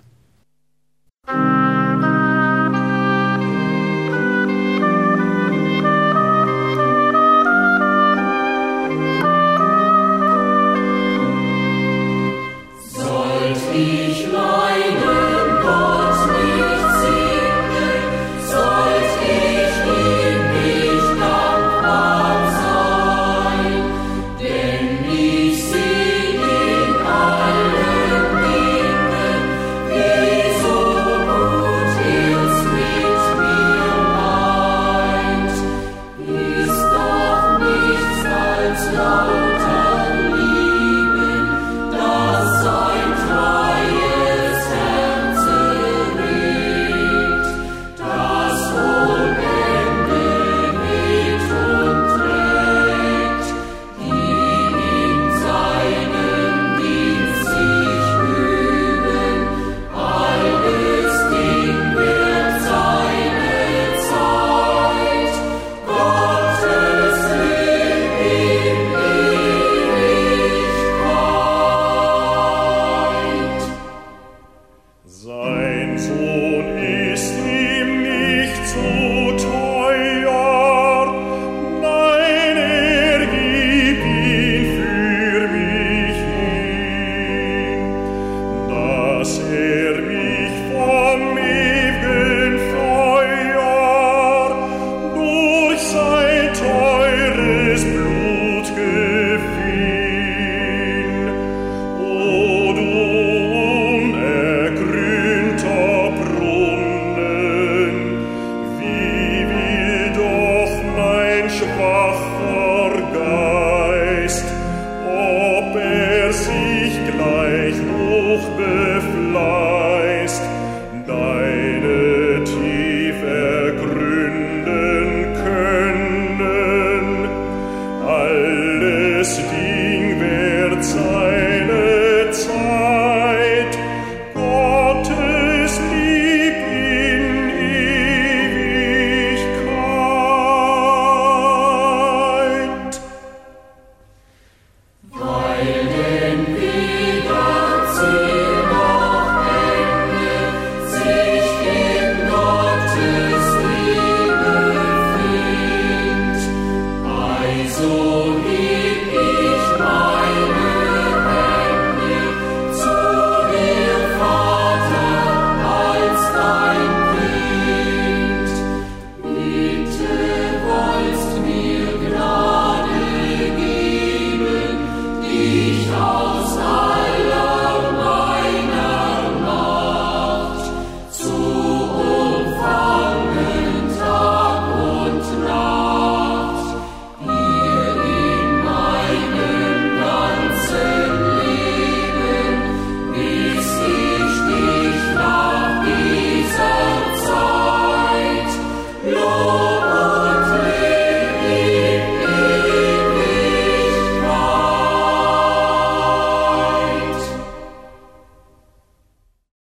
See. 89.25 89.84